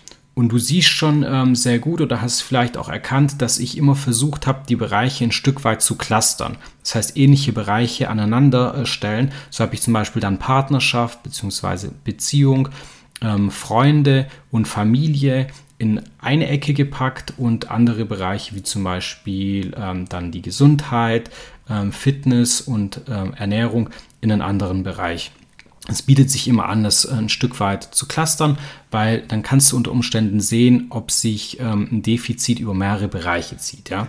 Und 0.41 0.50
du 0.50 0.57
siehst 0.57 0.88
schon 0.88 1.24
ähm, 1.24 1.53
sehr 1.53 1.77
gut 1.77 2.01
oder 2.01 2.19
hast 2.19 2.41
vielleicht 2.41 2.75
auch 2.75 2.89
erkannt, 2.89 3.43
dass 3.43 3.60
ich 3.60 3.77
immer 3.77 3.93
versucht 3.93 4.48
habe, 4.48 4.63
die 4.67 4.75
Bereiche 4.75 5.24
ein 5.24 5.31
Stück 5.31 5.63
weit 5.63 5.83
zu 5.83 5.95
clustern. 5.95 6.57
Das 6.81 6.95
heißt, 6.95 7.15
ähnliche 7.15 7.53
Bereiche 7.53 8.10
aneinander 8.10 8.74
äh, 8.74 8.86
stellen. 8.88 9.31
So 9.51 9.63
habe 9.63 9.75
ich 9.75 9.83
zum 9.83 9.93
Beispiel 9.93 10.19
dann 10.19 10.39
Partnerschaft 10.39 11.21
bzw. 11.21 11.89
Beziehung, 12.03 12.69
ähm, 13.21 13.51
Freunde 13.51 14.25
und 14.50 14.67
Familie 14.67 15.45
in 15.77 16.01
eine 16.17 16.48
Ecke 16.48 16.74
gepackt 16.74 17.36
und 17.38 17.69
andere 17.69 18.05
Bereiche 18.05 18.55
wie 18.55 18.63
zum 18.63 18.83
Beispiel 18.83 19.75
ähm, 19.77 20.10
dann 20.10 20.31
die 20.31 20.41
Gesundheit, 20.41 21.29
ähm, 21.69 21.91
Fitness 21.91 22.62
und 22.62 23.01
ähm, 23.07 23.36
Ernährung 23.36 23.91
in 24.21 24.31
einen 24.31 24.41
anderen 24.41 24.81
Bereich. 24.81 25.31
Es 25.91 26.01
bietet 26.01 26.29
sich 26.29 26.48
immer 26.48 26.69
an, 26.69 26.83
das 26.83 27.05
ein 27.05 27.29
Stück 27.29 27.60
weit 27.60 27.83
zu 27.83 28.07
clustern, 28.07 28.57
weil 28.89 29.24
dann 29.27 29.43
kannst 29.43 29.71
du 29.71 29.77
unter 29.77 29.91
Umständen 29.91 30.39
sehen, 30.39 30.88
ob 30.89 31.12
sich 31.12 31.60
ähm, 31.60 31.88
ein 31.91 32.01
Defizit 32.01 32.60
über 32.60 32.74
mehrere 32.74 33.07
Bereiche 33.07 33.57
zieht. 33.57 33.89
Ja? 33.89 34.07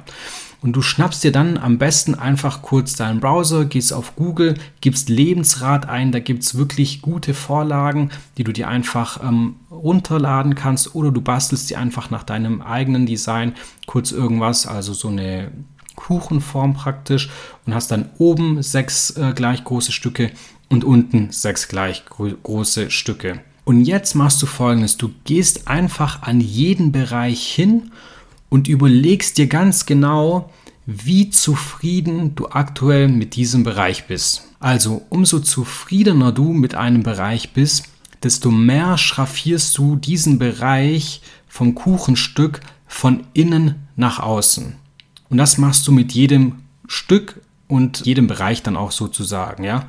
Und 0.62 0.75
du 0.75 0.83
schnappst 0.83 1.25
dir 1.25 1.33
dann 1.33 1.59
am 1.59 1.79
besten 1.79 2.15
einfach 2.15 2.62
kurz 2.62 2.95
deinen 2.95 3.19
Browser, 3.19 3.65
gehst 3.65 3.93
auf 3.93 4.15
Google, 4.15 4.55
gibst 4.81 5.09
Lebensrat 5.09 5.89
ein, 5.89 6.12
da 6.12 6.21
gibt 6.21 6.45
es 6.45 6.55
wirklich 6.57 7.03
gute 7.03 7.35
Vorlagen, 7.35 8.11
die 8.39 8.45
du 8.45 8.53
dir 8.53 8.69
einfach 8.69 9.23
ähm, 9.25 9.57
runterladen 9.73 10.55
kannst 10.55 10.95
oder 10.95 11.11
du 11.11 11.21
bastelst 11.21 11.69
dir 11.69 11.81
einfach 11.81 12.11
nach 12.11 12.23
deinem 12.23 12.62
eigenen 12.62 13.07
Design 13.07 13.55
kurz 13.87 14.12
irgendwas, 14.12 14.69
also 14.69 14.93
so 14.95 15.09
eine 15.09 15.51
Kuchenform 15.97 16.75
praktisch 16.75 17.29
und 17.67 17.75
hast 17.75 17.91
dann 17.91 18.11
oben 18.19 18.62
sechs 18.62 19.11
äh, 19.11 19.33
gleich 19.35 19.65
große 19.65 19.93
Stücke 19.93 20.31
und 20.73 20.85
unten 20.85 21.31
sechs 21.31 21.69
gleich 21.69 22.05
große 22.07 22.91
Stücke. 22.91 23.41
Und 23.64 23.85
jetzt 23.85 24.14
machst 24.14 24.43
du 24.43 24.47
folgendes: 24.47 24.97
Du 24.97 25.12
gehst 25.25 25.69
einfach 25.69 26.23
an 26.23 26.41
jeden 26.41 26.93
Bereich 26.93 27.47
hin 27.47 27.93
und 28.49 28.69
überlegst 28.69 29.38
dir 29.38 29.47
ganz 29.47 29.87
genau, 29.87 30.50
wie 30.87 31.31
zufrieden 31.31 32.35
du 32.35 32.49
aktuell 32.49 33.09
mit 33.09 33.37
diesem 33.37 33.62
Bereich 33.62 34.07
bist. 34.07 34.43
Also 34.59 35.02
umso 35.11 35.41
zufriedener 35.41 36.33
du 36.33 36.52
mit 36.52 36.75
einem 36.75 37.02
Bereich 37.02 37.52
bist, 37.52 37.85
desto 38.23 38.50
mehr 38.50 38.99
schraffierst 38.99 39.76
du 39.79 39.97
diesen 39.97 40.38
Bereich 40.38 41.23
vom 41.49 41.75
Kuchenstück 41.75 42.61
von 42.87 43.25
innen 43.33 43.87
nach 43.97 44.19
außen. 44.19 44.75
Und 45.29 45.37
das 45.37 45.59
machst 45.59 45.87
du 45.87 45.93
mit 45.93 46.12
jedem 46.12 46.57
Stück 46.87 47.41
und 47.73 48.05
jedem 48.05 48.26
Bereich 48.26 48.62
dann 48.62 48.76
auch 48.76 48.93
sozusagen, 48.93 49.64
ja. 49.64 49.87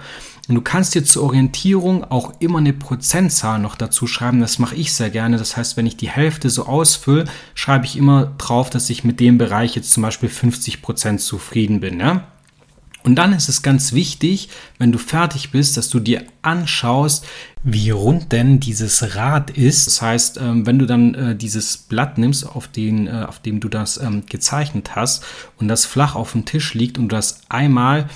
Und 0.49 0.55
du 0.55 0.61
kannst 0.61 0.93
dir 0.93 1.05
zur 1.05 1.23
Orientierung 1.23 2.03
auch 2.03 2.33
immer 2.39 2.57
eine 2.57 2.73
Prozentzahl 2.73 3.59
noch 3.59 3.75
dazu 3.75 4.07
schreiben. 4.07 4.41
Das 4.41 4.59
mache 4.59 4.75
ich 4.75 4.93
sehr 4.93 5.09
gerne. 5.09 5.37
Das 5.37 5.55
heißt, 5.55 5.77
wenn 5.77 5.85
ich 5.85 5.95
die 5.95 6.09
Hälfte 6.09 6.49
so 6.49 6.65
ausfülle, 6.65 7.25
schreibe 7.55 7.85
ich 7.85 7.95
immer 7.95 8.33
drauf, 8.37 8.69
dass 8.69 8.89
ich 8.89 9.05
mit 9.05 9.21
dem 9.21 9.37
Bereich 9.37 9.75
jetzt 9.75 9.91
zum 9.91 10.03
Beispiel 10.03 10.27
50 10.27 10.81
Prozent 10.81 11.21
zufrieden 11.21 11.79
bin. 11.79 11.99
Ja? 12.01 12.27
Und 13.03 13.15
dann 13.15 13.33
ist 13.33 13.50
es 13.50 13.62
ganz 13.62 13.91
wichtig, 13.91 14.50
wenn 14.79 14.91
du 14.91 14.98
fertig 14.98 15.51
bist, 15.51 15.75
dass 15.75 15.89
du 15.89 16.00
dir 16.00 16.24
anschaust, 16.41 17.25
wie 17.63 17.89
rund 17.89 18.31
denn 18.31 18.60
dieses 18.60 19.15
Rad 19.15 19.51
ist. 19.51 19.88
Das 19.88 20.01
heißt, 20.01 20.38
ähm, 20.38 20.65
wenn 20.65 20.79
du 20.79 20.86
dann 20.86 21.13
äh, 21.13 21.36
dieses 21.36 21.77
Blatt 21.77 22.17
nimmst, 22.17 22.45
auf, 22.45 22.67
den, 22.67 23.07
äh, 23.07 23.25
auf 23.27 23.39
dem 23.39 23.60
du 23.60 23.67
das 23.67 23.98
ähm, 23.98 24.25
gezeichnet 24.25 24.95
hast 24.95 25.24
und 25.60 25.67
das 25.67 25.86
flach 25.86 26.15
auf 26.15 26.31
dem 26.31 26.45
Tisch 26.45 26.74
liegt 26.74 26.98
und 26.98 27.10
du 27.10 27.15
das 27.15 27.41
einmal 27.50 28.07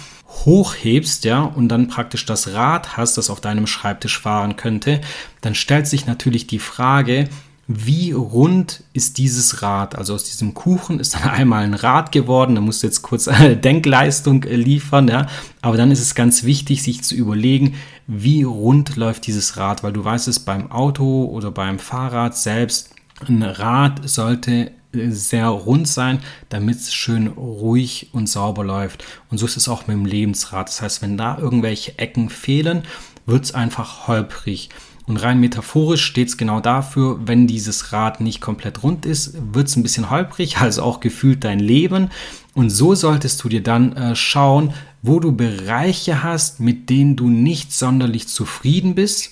hochhebst, 0.45 1.23
ja, 1.23 1.41
und 1.41 1.69
dann 1.69 1.87
praktisch 1.87 2.25
das 2.25 2.53
Rad 2.53 2.97
hast, 2.97 3.17
das 3.17 3.29
auf 3.29 3.41
deinem 3.41 3.67
Schreibtisch 3.67 4.19
fahren 4.19 4.55
könnte, 4.55 5.01
dann 5.41 5.55
stellt 5.55 5.87
sich 5.87 6.05
natürlich 6.05 6.47
die 6.47 6.59
Frage, 6.59 7.29
wie 7.67 8.13
rund 8.13 8.83
ist 8.93 9.17
dieses 9.17 9.61
Rad? 9.61 9.95
Also 9.97 10.13
aus 10.13 10.23
diesem 10.23 10.53
Kuchen 10.53 10.99
ist 10.99 11.15
dann 11.15 11.23
einmal 11.29 11.63
ein 11.63 11.73
Rad 11.73 12.11
geworden, 12.11 12.55
da 12.55 12.61
musst 12.61 12.81
du 12.81 12.87
jetzt 12.87 13.01
kurz 13.01 13.27
eine 13.27 13.57
Denkleistung 13.57 14.43
äh, 14.43 14.55
liefern, 14.55 15.07
ja. 15.07 15.27
Aber 15.61 15.77
dann 15.77 15.91
ist 15.91 16.01
es 16.01 16.15
ganz 16.15 16.43
wichtig, 16.43 16.81
sich 16.81 17.03
zu 17.03 17.15
überlegen, 17.15 17.75
wie 18.07 18.43
rund 18.43 18.95
läuft 18.95 19.27
dieses 19.27 19.57
Rad, 19.57 19.83
weil 19.83 19.93
du 19.93 20.03
weißt 20.03 20.29
es 20.29 20.39
beim 20.39 20.71
Auto 20.71 21.25
oder 21.25 21.51
beim 21.51 21.77
Fahrrad 21.77 22.37
selbst, 22.37 22.91
ein 23.27 23.43
Rad 23.43 24.07
sollte 24.07 24.71
sehr 24.93 25.47
rund 25.47 25.87
sein, 25.87 26.19
damit 26.49 26.77
es 26.77 26.93
schön 26.93 27.27
ruhig 27.27 28.09
und 28.13 28.29
sauber 28.29 28.63
läuft. 28.63 29.03
Und 29.29 29.37
so 29.37 29.45
ist 29.45 29.57
es 29.57 29.67
auch 29.67 29.87
mit 29.87 29.95
dem 29.95 30.05
Lebensrad. 30.05 30.69
Das 30.69 30.81
heißt, 30.81 31.01
wenn 31.01 31.17
da 31.17 31.37
irgendwelche 31.37 31.97
Ecken 31.99 32.29
fehlen, 32.29 32.83
wird 33.25 33.45
es 33.45 33.53
einfach 33.53 34.07
holprig. 34.07 34.69
Und 35.07 35.17
rein 35.17 35.39
metaphorisch 35.39 36.03
steht 36.03 36.27
es 36.27 36.37
genau 36.37 36.59
dafür, 36.59 37.17
wenn 37.25 37.47
dieses 37.47 37.93
Rad 37.93 38.19
nicht 38.19 38.41
komplett 38.41 38.83
rund 38.83 39.05
ist, 39.05 39.37
wird 39.53 39.69
es 39.69 39.77
ein 39.77 39.83
bisschen 39.83 40.09
holprig, 40.09 40.57
also 40.61 40.83
auch 40.83 40.99
gefühlt 40.99 41.43
dein 41.43 41.59
Leben. 41.59 42.09
Und 42.53 42.69
so 42.69 42.93
solltest 42.93 43.43
du 43.43 43.49
dir 43.49 43.63
dann 43.63 43.93
äh, 43.93 44.15
schauen, 44.15 44.73
wo 45.01 45.19
du 45.19 45.31
Bereiche 45.31 46.23
hast, 46.23 46.59
mit 46.59 46.89
denen 46.89 47.15
du 47.15 47.29
nicht 47.29 47.71
sonderlich 47.71 48.27
zufrieden 48.27 48.95
bist. 48.95 49.31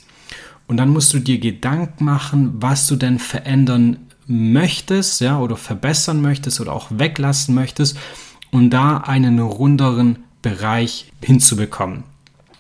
Und 0.68 0.78
dann 0.78 0.90
musst 0.90 1.14
du 1.14 1.20
dir 1.20 1.40
Gedanken 1.40 2.06
machen, 2.06 2.54
was 2.56 2.88
du 2.88 2.96
denn 2.96 3.20
verändern 3.20 3.98
möchtest, 4.28 5.22
ja, 5.22 5.40
oder 5.40 5.58
verbessern 5.58 6.22
möchtest 6.22 6.62
oder 6.62 6.74
auch 6.74 6.88
weglassen 6.90 7.54
möchtest, 7.54 7.98
um 8.52 8.70
da 8.70 8.98
einen 8.98 9.40
runderen 9.40 10.20
Bereich 10.42 11.12
hinzubekommen. 11.22 12.15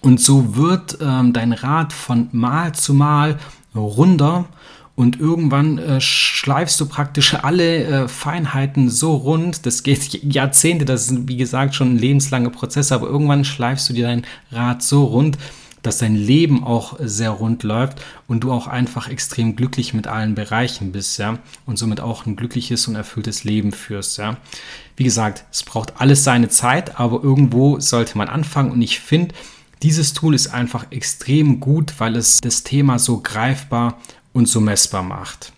Und 0.05 0.21
so 0.21 0.55
wird 0.55 0.99
ähm, 1.01 1.33
dein 1.33 1.51
Rad 1.51 1.91
von 1.91 2.29
Mal 2.31 2.75
zu 2.75 2.93
Mal 2.93 3.39
runder 3.75 4.45
und 4.93 5.19
irgendwann 5.19 5.79
äh, 5.79 5.99
schleifst 5.99 6.79
du 6.79 6.85
praktisch 6.85 7.33
alle 7.33 7.85
äh, 7.85 8.07
Feinheiten 8.07 8.91
so 8.91 9.15
rund. 9.15 9.65
Das 9.65 9.81
geht 9.81 10.23
Jahrzehnte, 10.31 10.85
das 10.85 11.09
ist 11.09 11.27
wie 11.27 11.37
gesagt 11.37 11.73
schon 11.73 11.95
ein 11.95 11.97
lebenslanger 11.97 12.51
Prozess, 12.51 12.91
aber 12.91 13.07
irgendwann 13.07 13.45
schleifst 13.45 13.89
du 13.89 13.93
dir 13.93 14.05
dein 14.05 14.27
Rad 14.51 14.83
so 14.83 15.05
rund, 15.05 15.39
dass 15.81 15.97
dein 15.97 16.15
Leben 16.15 16.63
auch 16.63 16.99
sehr 16.99 17.31
rund 17.31 17.63
läuft 17.63 17.99
und 18.27 18.43
du 18.43 18.51
auch 18.51 18.67
einfach 18.67 19.09
extrem 19.09 19.55
glücklich 19.55 19.95
mit 19.95 20.05
allen 20.05 20.35
Bereichen 20.35 20.91
bist, 20.91 21.17
ja, 21.17 21.39
und 21.65 21.79
somit 21.79 21.99
auch 21.99 22.27
ein 22.27 22.35
glückliches 22.35 22.87
und 22.87 22.93
erfülltes 22.93 23.43
Leben 23.43 23.71
führst, 23.71 24.19
ja. 24.19 24.37
Wie 24.97 25.03
gesagt, 25.03 25.45
es 25.51 25.63
braucht 25.63 25.99
alles 25.99 26.23
seine 26.23 26.49
Zeit, 26.49 26.99
aber 26.99 27.23
irgendwo 27.23 27.79
sollte 27.79 28.19
man 28.19 28.29
anfangen 28.29 28.69
und 28.69 28.83
ich 28.83 28.99
finde, 28.99 29.33
dieses 29.83 30.13
Tool 30.13 30.33
ist 30.33 30.47
einfach 30.47 30.91
extrem 30.91 31.59
gut, 31.59 31.95
weil 31.97 32.15
es 32.15 32.41
das 32.41 32.63
Thema 32.63 32.99
so 32.99 33.21
greifbar 33.21 33.99
und 34.33 34.47
so 34.47 34.61
messbar 34.61 35.03
macht. 35.03 35.53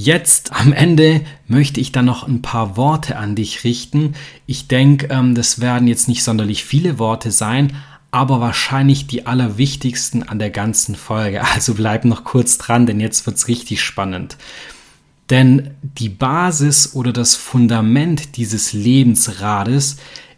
Jetzt 0.00 0.52
am 0.52 0.72
Ende 0.72 1.22
möchte 1.48 1.80
ich 1.80 1.90
dann 1.90 2.04
noch 2.04 2.26
ein 2.26 2.40
paar 2.40 2.76
Worte 2.76 3.16
an 3.16 3.34
dich 3.34 3.64
richten. 3.64 4.14
Ich 4.46 4.68
denke, 4.68 5.08
ähm, 5.10 5.34
das 5.34 5.60
werden 5.60 5.88
jetzt 5.88 6.06
nicht 6.06 6.22
sonderlich 6.22 6.64
viele 6.64 7.00
Worte 7.00 7.32
sein, 7.32 7.76
aber 8.10 8.40
wahrscheinlich 8.40 9.06
die 9.06 9.26
allerwichtigsten 9.26 10.22
an 10.22 10.38
der 10.38 10.50
ganzen 10.50 10.94
Folge. 10.94 11.42
Also 11.54 11.74
bleib 11.74 12.04
noch 12.04 12.22
kurz 12.24 12.58
dran, 12.58 12.86
denn 12.86 13.00
jetzt 13.00 13.26
wird 13.26 13.38
es 13.38 13.48
richtig 13.48 13.82
spannend. 13.82 14.36
Denn 15.30 15.74
die 15.82 16.08
Basis 16.08 16.94
oder 16.94 17.12
das 17.12 17.34
Fundament 17.34 18.36
dieses 18.36 18.72
Lebensrades 18.72 19.96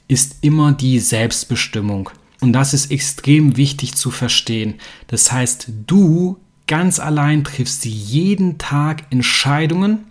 ist 0.09 0.39
immer 0.41 0.73
die 0.73 0.99
Selbstbestimmung. 0.99 2.11
Und 2.41 2.53
das 2.53 2.73
ist 2.75 2.91
extrem 2.91 3.57
wichtig 3.57 3.95
zu 3.95 4.11
verstehen. 4.11 4.75
Das 5.09 5.31
heißt, 5.31 5.69
du 5.87 6.39
ganz 6.67 6.99
allein 6.99 7.45
triffst 7.45 7.85
jeden 7.85 8.59
Tag 8.59 9.05
Entscheidungen, 9.11 10.05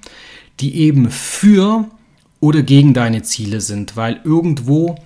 die 0.59 0.75
eben 0.75 1.09
für 1.09 1.89
oder 2.39 2.61
gegen 2.61 2.93
deine 2.93 3.23
Ziele 3.23 3.61
sind, 3.61 3.95
weil 3.95 4.21
irgendwo 4.23 4.97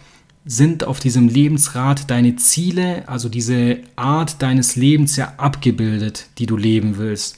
sind 0.45 0.83
auf 0.83 0.99
diesem 0.99 1.29
Lebensrad 1.29 2.09
deine 2.09 2.35
Ziele, 2.35 3.07
also 3.07 3.29
diese 3.29 3.77
Art 3.95 4.41
deines 4.41 4.75
Lebens 4.75 5.15
ja 5.15 5.33
abgebildet, 5.37 6.27
die 6.37 6.45
du 6.45 6.57
leben 6.57 6.97
willst. 6.97 7.37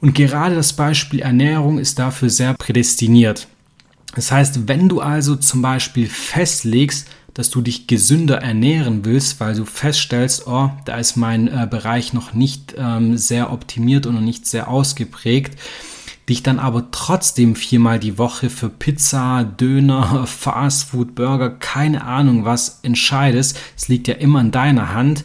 Und 0.00 0.14
gerade 0.14 0.54
das 0.54 0.74
Beispiel 0.74 1.20
Ernährung 1.20 1.78
ist 1.78 1.98
dafür 1.98 2.30
sehr 2.30 2.54
prädestiniert. 2.54 3.48
Das 4.14 4.30
heißt, 4.30 4.68
wenn 4.68 4.88
du 4.88 5.00
also 5.00 5.36
zum 5.36 5.62
Beispiel 5.62 6.06
festlegst, 6.06 7.08
dass 7.34 7.50
du 7.50 7.60
dich 7.60 7.86
gesünder 7.86 8.38
ernähren 8.38 9.04
willst, 9.04 9.40
weil 9.40 9.54
du 9.54 9.64
feststellst, 9.64 10.46
oh, 10.46 10.70
da 10.84 10.96
ist 10.96 11.16
mein 11.16 11.48
äh, 11.48 11.66
Bereich 11.70 12.12
noch 12.12 12.34
nicht 12.34 12.74
ähm, 12.76 13.16
sehr 13.16 13.52
optimiert 13.52 14.06
und 14.06 14.14
noch 14.14 14.20
nicht 14.20 14.46
sehr 14.46 14.68
ausgeprägt, 14.68 15.58
dich 16.28 16.42
dann 16.42 16.58
aber 16.58 16.90
trotzdem 16.90 17.54
viermal 17.56 17.98
die 17.98 18.18
Woche 18.18 18.50
für 18.50 18.68
Pizza, 18.68 19.44
Döner, 19.44 20.26
Fastfood, 20.26 21.14
Burger, 21.14 21.50
keine 21.50 22.04
Ahnung 22.04 22.44
was 22.44 22.80
entscheidest, 22.82 23.58
es 23.76 23.88
liegt 23.88 24.08
ja 24.08 24.14
immer 24.14 24.40
in 24.40 24.50
deiner 24.50 24.94
Hand, 24.94 25.24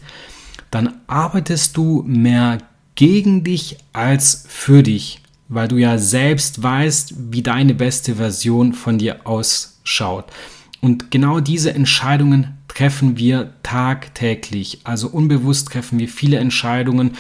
dann 0.72 0.94
arbeitest 1.08 1.78
du 1.78 2.04
mehr 2.08 2.60
gegen 2.96 3.44
dich 3.44 3.78
als 3.92 4.46
für 4.48 4.84
dich, 4.84 5.22
weil 5.48 5.68
du 5.68 5.78
ja 5.78 5.98
selbst 5.98 6.62
weißt, 6.62 7.16
wie 7.32 7.42
deine 7.42 7.74
beste 7.74 8.16
Version 8.16 8.74
von 8.74 8.98
dir 8.98 9.26
ausschaut. 9.28 10.26
Und 10.84 11.12
genau 11.12 11.40
diese 11.40 11.74
Entscheidungen 11.74 12.58
treffen 12.68 13.18
wir 13.18 13.54
tagtäglich. 13.64 14.82
Also 14.84 15.08
unbewusst 15.08 15.70
treffen 15.70 15.98
wir 15.98 16.10
viele 16.10 16.40
Entscheidungen 16.40 17.12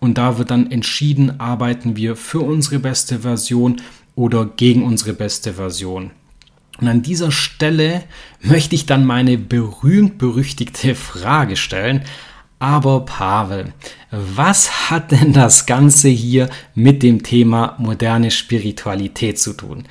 und 0.00 0.18
da 0.18 0.38
wird 0.38 0.50
dann 0.50 0.72
entschieden, 0.72 1.38
arbeiten 1.38 1.94
wir 1.94 2.16
für 2.16 2.40
unsere 2.40 2.80
beste 2.80 3.20
Version 3.20 3.80
oder 4.16 4.46
gegen 4.46 4.82
unsere 4.82 5.12
beste 5.12 5.52
Version. 5.52 6.10
Und 6.80 6.88
an 6.88 7.02
dieser 7.02 7.30
Stelle 7.30 8.02
möchte 8.40 8.74
ich 8.74 8.86
dann 8.86 9.06
meine 9.06 9.38
berühmt-berüchtigte 9.38 10.96
Frage 10.96 11.54
stellen. 11.54 12.02
Aber 12.58 13.04
Pavel, 13.04 13.72
was 14.10 14.90
hat 14.90 15.12
denn 15.12 15.32
das 15.32 15.66
Ganze 15.66 16.08
hier 16.08 16.50
mit 16.74 17.04
dem 17.04 17.22
Thema 17.22 17.76
moderne 17.78 18.32
Spiritualität 18.32 19.38
zu 19.38 19.52
tun? 19.52 19.84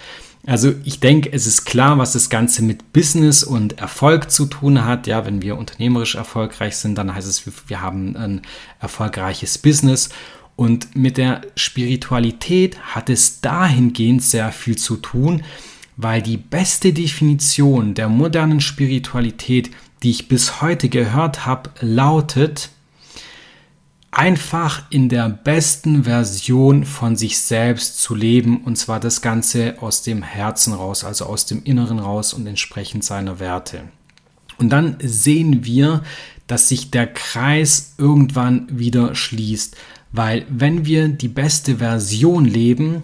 Also 0.45 0.73
ich 0.83 0.99
denke, 0.99 1.31
es 1.31 1.45
ist 1.45 1.65
klar, 1.65 1.97
was 1.99 2.13
das 2.13 2.29
Ganze 2.29 2.63
mit 2.63 2.93
Business 2.93 3.43
und 3.43 3.79
Erfolg 3.79 4.31
zu 4.31 4.45
tun 4.45 4.83
hat. 4.85 5.05
Ja, 5.05 5.25
wenn 5.25 5.41
wir 5.41 5.57
unternehmerisch 5.57 6.15
erfolgreich 6.15 6.77
sind, 6.77 6.97
dann 6.97 7.13
heißt 7.13 7.27
es, 7.27 7.43
wir 7.67 7.81
haben 7.81 8.15
ein 8.15 8.41
erfolgreiches 8.79 9.59
Business. 9.59 10.09
Und 10.55 10.95
mit 10.95 11.17
der 11.17 11.41
Spiritualität 11.55 12.79
hat 12.79 13.09
es 13.09 13.41
dahingehend 13.41 14.23
sehr 14.23 14.51
viel 14.51 14.77
zu 14.77 14.97
tun, 14.97 15.43
weil 15.97 16.21
die 16.21 16.37
beste 16.37 16.93
Definition 16.93 17.93
der 17.93 18.09
modernen 18.09 18.61
Spiritualität, 18.61 19.69
die 20.01 20.09
ich 20.09 20.27
bis 20.27 20.61
heute 20.61 20.89
gehört 20.89 21.45
habe, 21.45 21.69
lautet, 21.79 22.69
einfach 24.11 24.83
in 24.89 25.07
der 25.07 25.29
besten 25.29 26.03
Version 26.03 26.83
von 26.83 27.15
sich 27.15 27.39
selbst 27.39 28.01
zu 28.01 28.13
leben 28.13 28.61
und 28.65 28.77
zwar 28.77 28.99
das 28.99 29.21
Ganze 29.21 29.81
aus 29.81 30.03
dem 30.03 30.21
Herzen 30.21 30.73
raus, 30.73 31.05
also 31.05 31.25
aus 31.25 31.45
dem 31.45 31.63
Inneren 31.63 31.99
raus 31.99 32.33
und 32.33 32.45
entsprechend 32.45 33.05
seiner 33.05 33.39
Werte. 33.39 33.83
Und 34.57 34.69
dann 34.69 34.97
sehen 35.01 35.63
wir, 35.63 36.03
dass 36.47 36.67
sich 36.67 36.91
der 36.91 37.07
Kreis 37.07 37.95
irgendwann 37.97 38.67
wieder 38.69 39.15
schließt, 39.15 39.77
weil 40.11 40.45
wenn 40.49 40.85
wir 40.85 41.07
die 41.07 41.29
beste 41.29 41.77
Version 41.77 42.43
leben, 42.43 43.03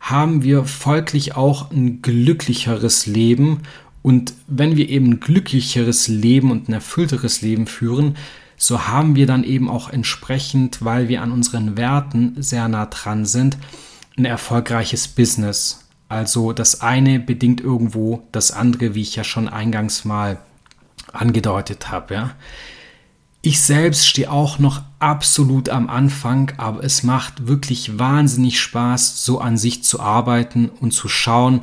haben 0.00 0.42
wir 0.42 0.64
folglich 0.64 1.34
auch 1.34 1.70
ein 1.70 2.02
glücklicheres 2.02 3.06
Leben 3.06 3.62
und 4.02 4.34
wenn 4.48 4.76
wir 4.76 4.88
eben 4.90 5.12
ein 5.12 5.20
glücklicheres 5.20 6.08
Leben 6.08 6.50
und 6.50 6.68
ein 6.68 6.74
erfüllteres 6.74 7.40
Leben 7.40 7.66
führen, 7.66 8.16
so 8.62 8.86
haben 8.86 9.16
wir 9.16 9.26
dann 9.26 9.42
eben 9.42 9.68
auch 9.68 9.90
entsprechend, 9.90 10.84
weil 10.84 11.08
wir 11.08 11.20
an 11.22 11.32
unseren 11.32 11.76
Werten 11.76 12.40
sehr 12.40 12.68
nah 12.68 12.86
dran 12.86 13.26
sind, 13.26 13.58
ein 14.16 14.24
erfolgreiches 14.24 15.08
Business. 15.08 15.88
Also 16.08 16.52
das 16.52 16.80
eine 16.80 17.18
bedingt 17.18 17.60
irgendwo 17.60 18.22
das 18.30 18.52
andere, 18.52 18.94
wie 18.94 19.00
ich 19.00 19.16
ja 19.16 19.24
schon 19.24 19.48
eingangs 19.48 20.04
mal 20.04 20.38
angedeutet 21.12 21.90
habe. 21.90 22.14
Ja. 22.14 22.30
Ich 23.40 23.60
selbst 23.60 24.06
stehe 24.06 24.30
auch 24.30 24.60
noch 24.60 24.82
absolut 25.00 25.68
am 25.68 25.90
Anfang, 25.90 26.52
aber 26.56 26.84
es 26.84 27.02
macht 27.02 27.48
wirklich 27.48 27.98
wahnsinnig 27.98 28.60
Spaß, 28.60 29.24
so 29.24 29.40
an 29.40 29.56
sich 29.56 29.82
zu 29.82 29.98
arbeiten 29.98 30.68
und 30.68 30.92
zu 30.92 31.08
schauen, 31.08 31.62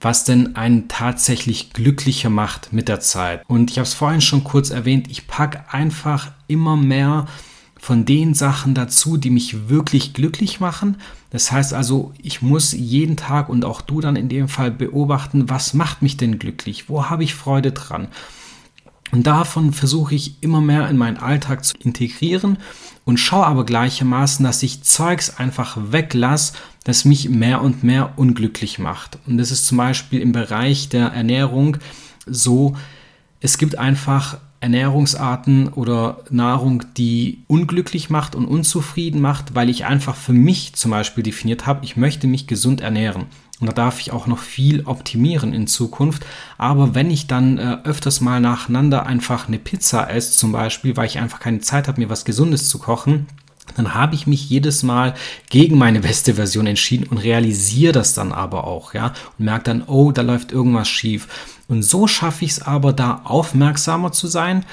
was 0.00 0.24
denn 0.24 0.56
einen 0.56 0.88
tatsächlich 0.88 1.72
glücklicher 1.72 2.30
macht 2.30 2.72
mit 2.72 2.88
der 2.88 3.00
Zeit. 3.00 3.42
Und 3.48 3.70
ich 3.70 3.78
habe 3.78 3.86
es 3.86 3.94
vorhin 3.94 4.20
schon 4.20 4.44
kurz 4.44 4.70
erwähnt, 4.70 5.10
ich 5.10 5.26
packe 5.26 5.72
einfach 5.72 6.32
immer 6.48 6.76
mehr 6.76 7.26
von 7.78 8.04
den 8.04 8.34
Sachen 8.34 8.74
dazu, 8.74 9.16
die 9.16 9.30
mich 9.30 9.68
wirklich 9.68 10.12
glücklich 10.12 10.60
machen. 10.60 10.96
Das 11.30 11.52
heißt 11.52 11.72
also, 11.72 12.12
ich 12.22 12.42
muss 12.42 12.72
jeden 12.72 13.16
Tag 13.16 13.48
und 13.48 13.64
auch 13.64 13.80
du 13.80 14.00
dann 14.00 14.16
in 14.16 14.28
dem 14.28 14.48
Fall 14.48 14.70
beobachten, 14.70 15.48
was 15.48 15.74
macht 15.74 16.02
mich 16.02 16.16
denn 16.16 16.38
glücklich? 16.38 16.88
Wo 16.88 17.08
habe 17.08 17.24
ich 17.24 17.34
Freude 17.34 17.72
dran? 17.72 18.08
Und 19.16 19.26
davon 19.26 19.72
versuche 19.72 20.14
ich 20.14 20.42
immer 20.42 20.60
mehr 20.60 20.90
in 20.90 20.98
meinen 20.98 21.16
Alltag 21.16 21.64
zu 21.64 21.74
integrieren 21.78 22.58
und 23.06 23.16
schaue 23.16 23.46
aber 23.46 23.64
gleichermaßen, 23.64 24.44
dass 24.44 24.62
ich 24.62 24.82
Zeugs 24.82 25.38
einfach 25.38 25.78
weglasse, 25.90 26.52
das 26.84 27.06
mich 27.06 27.30
mehr 27.30 27.62
und 27.62 27.82
mehr 27.82 28.12
unglücklich 28.16 28.78
macht. 28.78 29.18
Und 29.26 29.38
das 29.38 29.50
ist 29.50 29.66
zum 29.66 29.78
Beispiel 29.78 30.20
im 30.20 30.32
Bereich 30.32 30.90
der 30.90 31.06
Ernährung 31.06 31.78
so, 32.26 32.76
es 33.40 33.56
gibt 33.56 33.78
einfach 33.78 34.36
Ernährungsarten 34.60 35.68
oder 35.68 36.18
Nahrung, 36.28 36.84
die 36.98 37.38
unglücklich 37.46 38.10
macht 38.10 38.34
und 38.34 38.44
unzufrieden 38.44 39.22
macht, 39.22 39.54
weil 39.54 39.70
ich 39.70 39.86
einfach 39.86 40.14
für 40.14 40.34
mich 40.34 40.74
zum 40.74 40.90
Beispiel 40.90 41.22
definiert 41.22 41.64
habe, 41.64 41.86
ich 41.86 41.96
möchte 41.96 42.26
mich 42.26 42.46
gesund 42.46 42.82
ernähren. 42.82 43.24
Und 43.58 43.68
da 43.68 43.72
darf 43.72 44.00
ich 44.00 44.12
auch 44.12 44.26
noch 44.26 44.38
viel 44.38 44.82
optimieren 44.84 45.54
in 45.54 45.66
Zukunft. 45.66 46.26
Aber 46.58 46.94
wenn 46.94 47.10
ich 47.10 47.26
dann 47.26 47.56
äh, 47.56 47.78
öfters 47.84 48.20
mal 48.20 48.40
nacheinander 48.40 49.06
einfach 49.06 49.48
eine 49.48 49.58
Pizza 49.58 50.10
esse, 50.10 50.36
zum 50.36 50.52
Beispiel, 50.52 50.96
weil 50.96 51.06
ich 51.06 51.18
einfach 51.18 51.40
keine 51.40 51.60
Zeit 51.60 51.88
habe, 51.88 52.00
mir 52.00 52.10
was 52.10 52.26
Gesundes 52.26 52.68
zu 52.68 52.78
kochen, 52.78 53.26
dann 53.74 53.94
habe 53.94 54.14
ich 54.14 54.26
mich 54.26 54.48
jedes 54.48 54.82
Mal 54.82 55.14
gegen 55.50 55.78
meine 55.78 56.00
beste 56.00 56.34
Version 56.34 56.66
entschieden 56.66 57.06
und 57.08 57.18
realisiere 57.18 57.92
das 57.92 58.14
dann 58.14 58.32
aber 58.32 58.64
auch, 58.64 58.94
ja, 58.94 59.12
und 59.38 59.44
merke 59.44 59.64
dann, 59.64 59.82
oh, 59.82 60.12
da 60.12 60.22
läuft 60.22 60.52
irgendwas 60.52 60.88
schief. 60.88 61.26
Und 61.68 61.82
so 61.82 62.06
schaffe 62.06 62.44
ich 62.44 62.52
es 62.52 62.62
aber, 62.62 62.92
da 62.92 63.22
aufmerksamer 63.24 64.12
zu 64.12 64.28
sein 64.28 64.64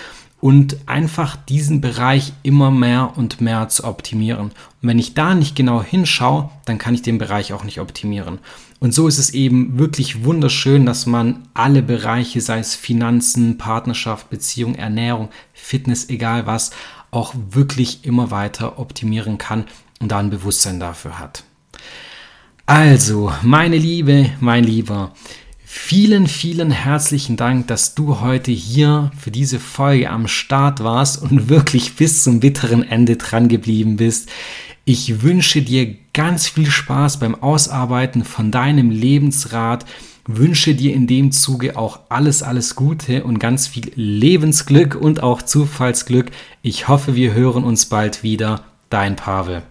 und 0.44 0.90
einfach 0.90 1.38
diesen 1.38 1.80
Bereich 1.80 2.34
immer 2.44 2.70
mehr 2.70 3.14
und 3.16 3.40
mehr 3.40 3.70
zu 3.70 3.86
optimieren. 3.86 4.48
Und 4.48 4.54
wenn 4.82 5.00
ich 5.00 5.14
da 5.14 5.36
nicht 5.36 5.56
genau 5.56 5.82
hinschaue, 5.82 6.50
dann 6.66 6.78
kann 6.78 6.94
ich 6.94 7.02
den 7.02 7.18
Bereich 7.18 7.54
auch 7.54 7.64
nicht 7.64 7.80
optimieren. 7.80 8.40
Und 8.82 8.94
so 8.94 9.08
ist 9.08 9.20
es 9.20 9.30
eben 9.30 9.80
wirklich 9.80 10.26
wunderschön, 10.26 10.86
dass 10.86 11.06
man 11.06 11.48
alle 11.54 11.82
Bereiche, 11.82 12.42
sei 12.42 12.60
es 12.60 12.76
Finanzen, 12.76 13.58
Partnerschaft, 13.58 14.30
Beziehung, 14.30 14.76
Ernährung, 14.76 15.30
Fitness, 15.54 16.10
egal 16.10 16.46
was, 16.46 16.72
auch 17.10 17.34
wirklich 17.52 18.04
immer 18.04 18.30
weiter 18.30 18.80
optimieren 18.80 19.38
kann 19.38 19.64
und 20.02 20.12
da 20.12 20.20
ein 20.20 20.30
Bewusstsein 20.30 20.78
dafür 20.78 21.20
hat. 21.20 21.46
Also, 22.66 23.32
meine 23.44 23.78
Liebe, 23.78 24.30
mein 24.42 24.66
Lieber, 24.66 25.14
vielen, 25.76 26.28
vielen 26.28 26.70
herzlichen 26.70 27.36
Dank, 27.36 27.68
dass 27.68 27.96
du 27.96 28.22
heute 28.22 28.52
hier 28.52 29.12
für 29.18 29.32
diese 29.32 29.60
Folge 29.60 30.10
am 30.10 30.28
Start 30.28 30.84
warst 30.84 31.22
und 31.22 31.50
wirklich 31.50 31.96
bis 31.96 32.24
zum 32.24 32.40
bitteren 32.40 32.84
Ende 32.84 33.18
dran 33.18 33.48
geblieben 33.48 33.98
bist. 33.98 34.30
Ich 34.86 35.24
wünsche 35.24 35.64
dir 35.64 35.96
ganz 36.14 36.48
viel 36.48 36.70
Spaß 36.70 37.20
beim 37.20 37.36
Ausarbeiten 37.36 38.24
von 38.24 38.52
deinem 38.52 38.92
Lebensrat 38.92 39.86
wünsche 40.26 40.74
dir 40.74 40.94
in 40.94 41.06
dem 41.06 41.34
Zuge 41.34 41.76
auch 41.76 42.00
alles, 42.08 42.44
alles 42.44 42.76
Gute 42.76 43.26
und 43.26 43.40
ganz 43.40 43.68
viel 43.68 43.92
Lebensglück 43.96 44.96
und 44.96 45.22
auch 45.22 45.42
Zufallsglück. 45.42 46.32
Ich 46.62 46.88
hoffe, 46.88 47.14
wir 47.16 47.34
hören 47.34 47.66
uns 47.66 47.88
bald 47.88 48.24
wieder. 48.24 48.64
Dein 48.90 49.18
Pavel. 49.18 49.64